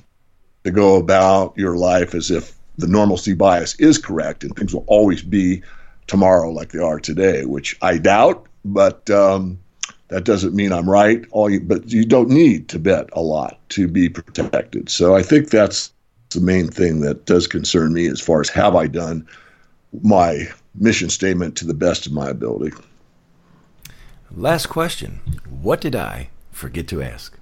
to 0.64 0.70
go 0.70 0.96
about 0.96 1.56
your 1.56 1.78
life 1.78 2.14
as 2.14 2.30
if 2.30 2.57
the 2.78 2.86
normalcy 2.86 3.34
bias 3.34 3.74
is 3.76 3.98
correct 3.98 4.44
and 4.44 4.56
things 4.56 4.72
will 4.72 4.84
always 4.86 5.22
be 5.22 5.62
tomorrow 6.06 6.50
like 6.50 6.72
they 6.72 6.78
are 6.78 6.98
today, 6.98 7.44
which 7.44 7.76
I 7.82 7.98
doubt, 7.98 8.46
but 8.64 9.08
um, 9.10 9.58
that 10.08 10.24
doesn't 10.24 10.54
mean 10.54 10.72
I'm 10.72 10.88
right. 10.88 11.24
All 11.32 11.50
you, 11.50 11.60
but 11.60 11.90
you 11.90 12.04
don't 12.04 12.30
need 12.30 12.68
to 12.70 12.78
bet 12.78 13.10
a 13.12 13.20
lot 13.20 13.58
to 13.70 13.88
be 13.88 14.08
protected. 14.08 14.88
So 14.88 15.14
I 15.14 15.22
think 15.22 15.50
that's 15.50 15.92
the 16.30 16.40
main 16.40 16.68
thing 16.68 17.00
that 17.00 17.26
does 17.26 17.46
concern 17.46 17.92
me 17.92 18.06
as 18.06 18.20
far 18.20 18.40
as 18.40 18.48
have 18.50 18.74
I 18.74 18.86
done 18.86 19.26
my 20.02 20.48
mission 20.74 21.08
statement 21.08 21.56
to 21.56 21.66
the 21.66 21.74
best 21.74 22.06
of 22.06 22.12
my 22.12 22.28
ability. 22.28 22.76
Last 24.30 24.66
question. 24.66 25.20
What 25.48 25.80
did 25.80 25.96
I 25.96 26.30
forget 26.52 26.86
to 26.88 27.02
ask? 27.02 27.37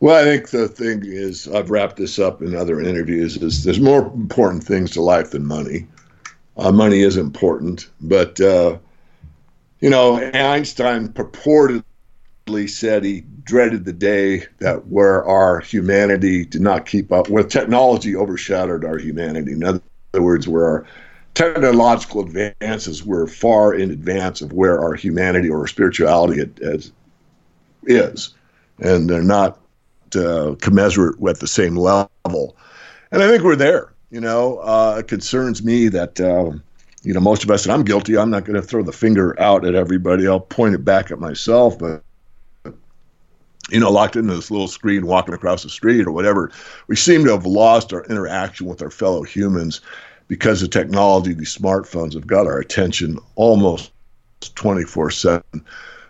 Well, 0.00 0.20
I 0.20 0.24
think 0.24 0.50
the 0.50 0.68
thing 0.68 1.02
is, 1.04 1.48
I've 1.48 1.70
wrapped 1.70 1.96
this 1.96 2.18
up 2.18 2.40
in 2.40 2.54
other 2.54 2.80
interviews, 2.80 3.36
is 3.36 3.64
there's 3.64 3.80
more 3.80 4.06
important 4.06 4.62
things 4.62 4.92
to 4.92 5.02
life 5.02 5.30
than 5.30 5.44
money. 5.44 5.86
Uh, 6.56 6.70
money 6.70 7.00
is 7.00 7.16
important, 7.16 7.88
but, 8.00 8.40
uh, 8.40 8.78
you 9.80 9.90
know, 9.90 10.16
Einstein 10.34 11.08
purportedly 11.08 11.82
said 12.68 13.04
he 13.04 13.24
dreaded 13.44 13.84
the 13.84 13.92
day 13.92 14.44
that 14.58 14.86
where 14.86 15.24
our 15.24 15.60
humanity 15.60 16.44
did 16.44 16.60
not 16.60 16.86
keep 16.86 17.10
up, 17.12 17.28
where 17.28 17.42
technology 17.42 18.14
overshadowed 18.14 18.84
our 18.84 18.98
humanity. 18.98 19.52
In 19.52 19.64
other 19.64 19.80
words, 20.14 20.46
where 20.48 20.66
our 20.66 20.86
technological 21.34 22.20
advances 22.20 23.04
were 23.04 23.26
far 23.26 23.74
in 23.74 23.90
advance 23.90 24.40
of 24.42 24.52
where 24.52 24.80
our 24.80 24.94
humanity 24.94 25.48
or 25.48 25.60
our 25.60 25.66
spirituality 25.66 26.42
is. 26.62 26.92
And 28.80 29.08
they're 29.08 29.22
not 29.22 29.60
uh, 30.16 30.54
commensurate 30.60 31.16
at 31.28 31.40
the 31.40 31.46
same 31.46 31.76
level. 31.76 32.56
And 33.10 33.22
I 33.22 33.28
think 33.28 33.42
we're 33.42 33.56
there. 33.56 33.92
You 34.10 34.20
know, 34.20 34.58
uh, 34.58 34.96
it 35.00 35.08
concerns 35.08 35.62
me 35.62 35.88
that, 35.88 36.18
uh, 36.20 36.52
you 37.02 37.12
know, 37.12 37.20
most 37.20 37.44
of 37.44 37.50
us, 37.50 37.64
and 37.64 37.72
I'm 37.72 37.84
guilty, 37.84 38.16
I'm 38.16 38.30
not 38.30 38.44
going 38.44 38.60
to 38.60 38.66
throw 38.66 38.82
the 38.82 38.92
finger 38.92 39.38
out 39.40 39.66
at 39.66 39.74
everybody. 39.74 40.26
I'll 40.26 40.40
point 40.40 40.74
it 40.74 40.84
back 40.84 41.10
at 41.10 41.18
myself. 41.18 41.78
But, 41.78 42.02
you 43.70 43.80
know, 43.80 43.90
locked 43.90 44.16
into 44.16 44.34
this 44.34 44.50
little 44.50 44.68
screen 44.68 45.06
walking 45.06 45.34
across 45.34 45.62
the 45.62 45.68
street 45.68 46.06
or 46.06 46.12
whatever, 46.12 46.50
we 46.86 46.96
seem 46.96 47.24
to 47.24 47.32
have 47.32 47.44
lost 47.44 47.92
our 47.92 48.04
interaction 48.04 48.66
with 48.66 48.80
our 48.80 48.90
fellow 48.90 49.22
humans 49.22 49.82
because 50.26 50.62
of 50.62 50.70
technology. 50.70 51.34
These 51.34 51.56
smartphones 51.56 52.14
have 52.14 52.26
got 52.26 52.46
our 52.46 52.58
attention 52.58 53.18
almost 53.34 53.92
24 54.54 55.10
7. 55.10 55.42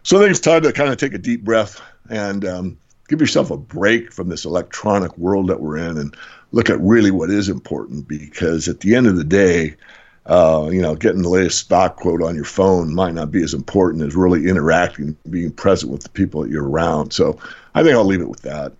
So 0.05 0.17
I 0.17 0.21
think 0.21 0.31
it's 0.31 0.41
time 0.41 0.63
to 0.63 0.73
kind 0.73 0.91
of 0.91 0.99
take 0.99 1.15
a 1.15 1.19
deep 1.19 1.45
breath 1.45 1.81
and, 2.09 2.45
um, 2.45 2.79
give 3.09 3.21
yourself 3.21 3.51
a 3.51 3.57
break 3.57 4.13
from 4.13 4.29
this 4.29 4.45
electronic 4.45 5.17
world 5.19 5.49
that 5.49 5.61
we're 5.61 5.77
in 5.77 5.99
and 5.99 6.17
look 6.53 6.71
at 6.71 6.81
really 6.81 7.11
what 7.11 7.31
is 7.31 7.49
important 7.49 8.07
because 8.07 8.69
at 8.69 8.81
the 8.81 8.95
end 8.95 9.07
of 9.07 9.17
the 9.17 9.25
day, 9.25 9.75
uh, 10.27 10.69
you 10.71 10.81
know, 10.81 10.95
getting 10.95 11.23
the 11.23 11.29
latest 11.29 11.59
stock 11.59 11.97
quote 11.97 12.23
on 12.23 12.35
your 12.35 12.45
phone 12.45 12.95
might 12.95 13.15
not 13.15 13.31
be 13.31 13.43
as 13.43 13.55
important 13.55 14.05
as 14.05 14.15
really 14.15 14.47
interacting, 14.47 15.17
being 15.31 15.51
present 15.51 15.91
with 15.91 16.03
the 16.03 16.11
people 16.11 16.43
that 16.43 16.51
you're 16.51 16.69
around. 16.69 17.13
So 17.13 17.39
I 17.75 17.83
think 17.83 17.95
I'll 17.95 18.05
leave 18.05 18.21
it 18.21 18.29
with 18.29 18.43
that. 18.43 18.73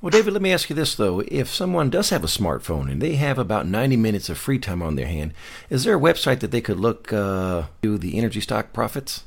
Well, 0.00 0.10
David, 0.10 0.32
let 0.32 0.42
me 0.42 0.52
ask 0.52 0.70
you 0.70 0.76
this, 0.76 0.94
though. 0.94 1.24
If 1.26 1.48
someone 1.48 1.90
does 1.90 2.10
have 2.10 2.22
a 2.22 2.28
smartphone 2.28 2.88
and 2.88 3.02
they 3.02 3.16
have 3.16 3.36
about 3.36 3.66
90 3.66 3.96
minutes 3.96 4.28
of 4.28 4.38
free 4.38 4.60
time 4.60 4.80
on 4.80 4.94
their 4.94 5.08
hand, 5.08 5.34
is 5.68 5.82
there 5.82 5.96
a 5.96 6.00
website 6.00 6.38
that 6.38 6.52
they 6.52 6.60
could 6.60 6.78
look 6.78 7.12
uh, 7.12 7.64
to 7.82 7.98
the 7.98 8.16
energy 8.16 8.40
stock 8.40 8.72
profits? 8.72 9.24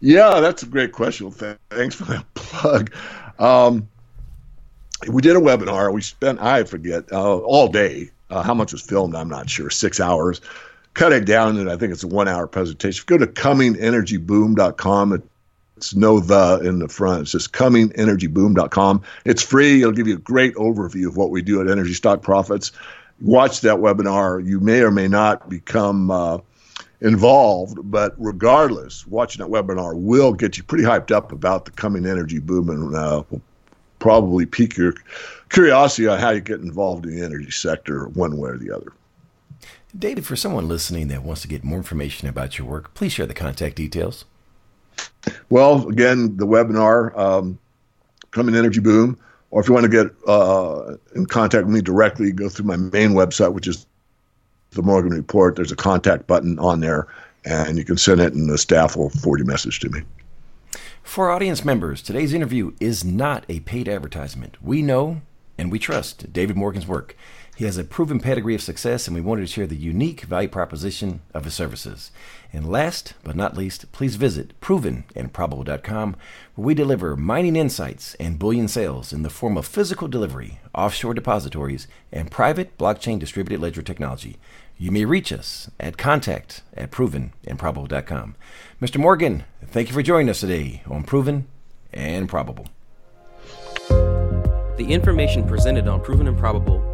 Yeah, 0.00 0.40
that's 0.40 0.62
a 0.62 0.66
great 0.66 0.92
question. 0.92 1.30
Thanks 1.30 1.94
for 1.94 2.04
that 2.04 2.24
plug. 2.34 2.94
Um, 3.38 3.88
we 5.08 5.22
did 5.22 5.36
a 5.36 5.40
webinar. 5.40 5.92
We 5.92 6.00
spent, 6.02 6.40
I 6.40 6.64
forget, 6.64 7.10
uh, 7.12 7.38
all 7.38 7.68
day. 7.68 8.10
Uh, 8.30 8.42
how 8.42 8.54
much 8.54 8.72
was 8.72 8.82
filmed? 8.82 9.14
I'm 9.14 9.28
not 9.28 9.50
sure. 9.50 9.70
Six 9.70 10.00
hours. 10.00 10.40
Cut 10.94 11.12
it 11.12 11.26
down, 11.26 11.58
and 11.58 11.70
I 11.70 11.76
think 11.76 11.92
it's 11.92 12.04
a 12.04 12.08
one 12.08 12.28
hour 12.28 12.46
presentation. 12.46 13.04
Go 13.06 13.18
to 13.18 13.26
comingenergyboom.com. 13.26 15.22
It's 15.76 15.94
no 15.94 16.20
the 16.20 16.60
in 16.64 16.78
the 16.78 16.88
front. 16.88 17.22
It's 17.22 17.32
just 17.32 17.52
comingenergyboom.com. 17.52 19.02
It's 19.24 19.42
free. 19.42 19.80
It'll 19.80 19.92
give 19.92 20.06
you 20.06 20.14
a 20.14 20.18
great 20.18 20.54
overview 20.54 21.08
of 21.08 21.16
what 21.16 21.30
we 21.30 21.42
do 21.42 21.60
at 21.60 21.68
Energy 21.68 21.94
Stock 21.94 22.22
Profits. 22.22 22.70
Watch 23.20 23.60
that 23.62 23.76
webinar. 23.76 24.44
You 24.46 24.60
may 24.60 24.80
or 24.80 24.90
may 24.90 25.08
not 25.08 25.48
become. 25.48 26.10
Uh, 26.10 26.38
involved. 27.00 27.78
But 27.84 28.14
regardless, 28.18 29.06
watching 29.06 29.44
that 29.44 29.50
webinar 29.50 29.94
will 29.96 30.32
get 30.32 30.56
you 30.56 30.62
pretty 30.62 30.84
hyped 30.84 31.10
up 31.10 31.32
about 31.32 31.64
the 31.64 31.70
coming 31.70 32.06
energy 32.06 32.38
boom 32.38 32.68
and 32.68 32.94
uh, 32.94 33.22
will 33.30 33.42
probably 33.98 34.46
pique 34.46 34.76
your 34.76 34.94
curiosity 35.48 36.06
on 36.06 36.18
how 36.18 36.30
you 36.30 36.40
get 36.40 36.60
involved 36.60 37.06
in 37.06 37.16
the 37.16 37.24
energy 37.24 37.50
sector 37.50 38.08
one 38.08 38.36
way 38.36 38.50
or 38.50 38.58
the 38.58 38.70
other. 38.70 38.92
David, 39.96 40.26
for 40.26 40.34
someone 40.34 40.66
listening 40.66 41.08
that 41.08 41.22
wants 41.22 41.42
to 41.42 41.48
get 41.48 41.62
more 41.62 41.78
information 41.78 42.28
about 42.28 42.58
your 42.58 42.66
work, 42.66 42.92
please 42.94 43.12
share 43.12 43.26
the 43.26 43.34
contact 43.34 43.76
details. 43.76 44.24
Well, 45.50 45.88
again, 45.88 46.36
the 46.36 46.46
webinar, 46.46 47.16
um, 47.16 47.58
Coming 48.32 48.56
Energy 48.56 48.80
Boom, 48.80 49.16
or 49.50 49.60
if 49.60 49.68
you 49.68 49.74
want 49.74 49.84
to 49.84 49.90
get 49.90 50.12
uh, 50.26 50.96
in 51.14 51.26
contact 51.26 51.66
with 51.66 51.74
me 51.74 51.80
directly, 51.80 52.32
go 52.32 52.48
through 52.48 52.66
my 52.66 52.76
main 52.76 53.10
website, 53.10 53.52
which 53.52 53.68
is 53.68 53.86
the 54.74 54.82
Morgan 54.82 55.12
Report. 55.12 55.56
There's 55.56 55.72
a 55.72 55.76
contact 55.76 56.26
button 56.26 56.58
on 56.58 56.80
there, 56.80 57.06
and 57.44 57.78
you 57.78 57.84
can 57.84 57.96
send 57.96 58.20
it, 58.20 58.32
and 58.32 58.48
the 58.48 58.58
staff 58.58 58.96
will 58.96 59.10
forward 59.10 59.38
your 59.38 59.46
message 59.46 59.80
to 59.80 59.88
me. 59.88 60.00
For 61.02 61.30
audience 61.30 61.64
members, 61.64 62.02
today's 62.02 62.32
interview 62.32 62.72
is 62.80 63.04
not 63.04 63.44
a 63.48 63.60
paid 63.60 63.88
advertisement. 63.88 64.56
We 64.62 64.82
know 64.82 65.20
and 65.58 65.70
we 65.70 65.78
trust 65.78 66.32
David 66.32 66.56
Morgan's 66.56 66.86
work. 66.86 67.16
He 67.56 67.64
has 67.66 67.78
a 67.78 67.84
proven 67.84 68.18
pedigree 68.18 68.56
of 68.56 68.62
success, 68.62 69.06
and 69.06 69.14
we 69.14 69.20
wanted 69.20 69.42
to 69.42 69.52
share 69.52 69.68
the 69.68 69.76
unique 69.76 70.22
value 70.22 70.48
proposition 70.48 71.20
of 71.32 71.44
his 71.44 71.54
services. 71.54 72.10
And 72.52 72.68
last 72.68 73.14
but 73.22 73.36
not 73.36 73.56
least, 73.56 73.92
please 73.92 74.16
visit 74.16 74.60
provenandprobable.com, 74.60 76.16
where 76.56 76.66
we 76.66 76.74
deliver 76.74 77.16
mining 77.16 77.54
insights 77.54 78.16
and 78.16 78.40
bullion 78.40 78.66
sales 78.66 79.12
in 79.12 79.22
the 79.22 79.30
form 79.30 79.56
of 79.56 79.66
physical 79.66 80.08
delivery, 80.08 80.58
offshore 80.74 81.14
depositories, 81.14 81.86
and 82.10 82.30
private 82.30 82.76
blockchain 82.76 83.20
distributed 83.20 83.62
ledger 83.62 83.82
technology. 83.82 84.36
You 84.76 84.90
may 84.90 85.04
reach 85.04 85.32
us 85.32 85.70
at 85.78 85.96
contact 85.96 86.62
at 86.76 86.90
provenandprobable.com. 86.90 88.34
Mr. 88.80 88.98
Morgan, 88.98 89.44
thank 89.66 89.88
you 89.88 89.94
for 89.94 90.02
joining 90.02 90.28
us 90.28 90.40
today 90.40 90.82
on 90.86 91.04
Proven 91.04 91.46
and 91.92 92.28
Probable. 92.28 92.68
The 93.88 94.86
information 94.88 95.46
presented 95.46 95.86
on 95.86 96.00
Proven 96.02 96.26
and 96.26 96.36
Probable 96.36 96.93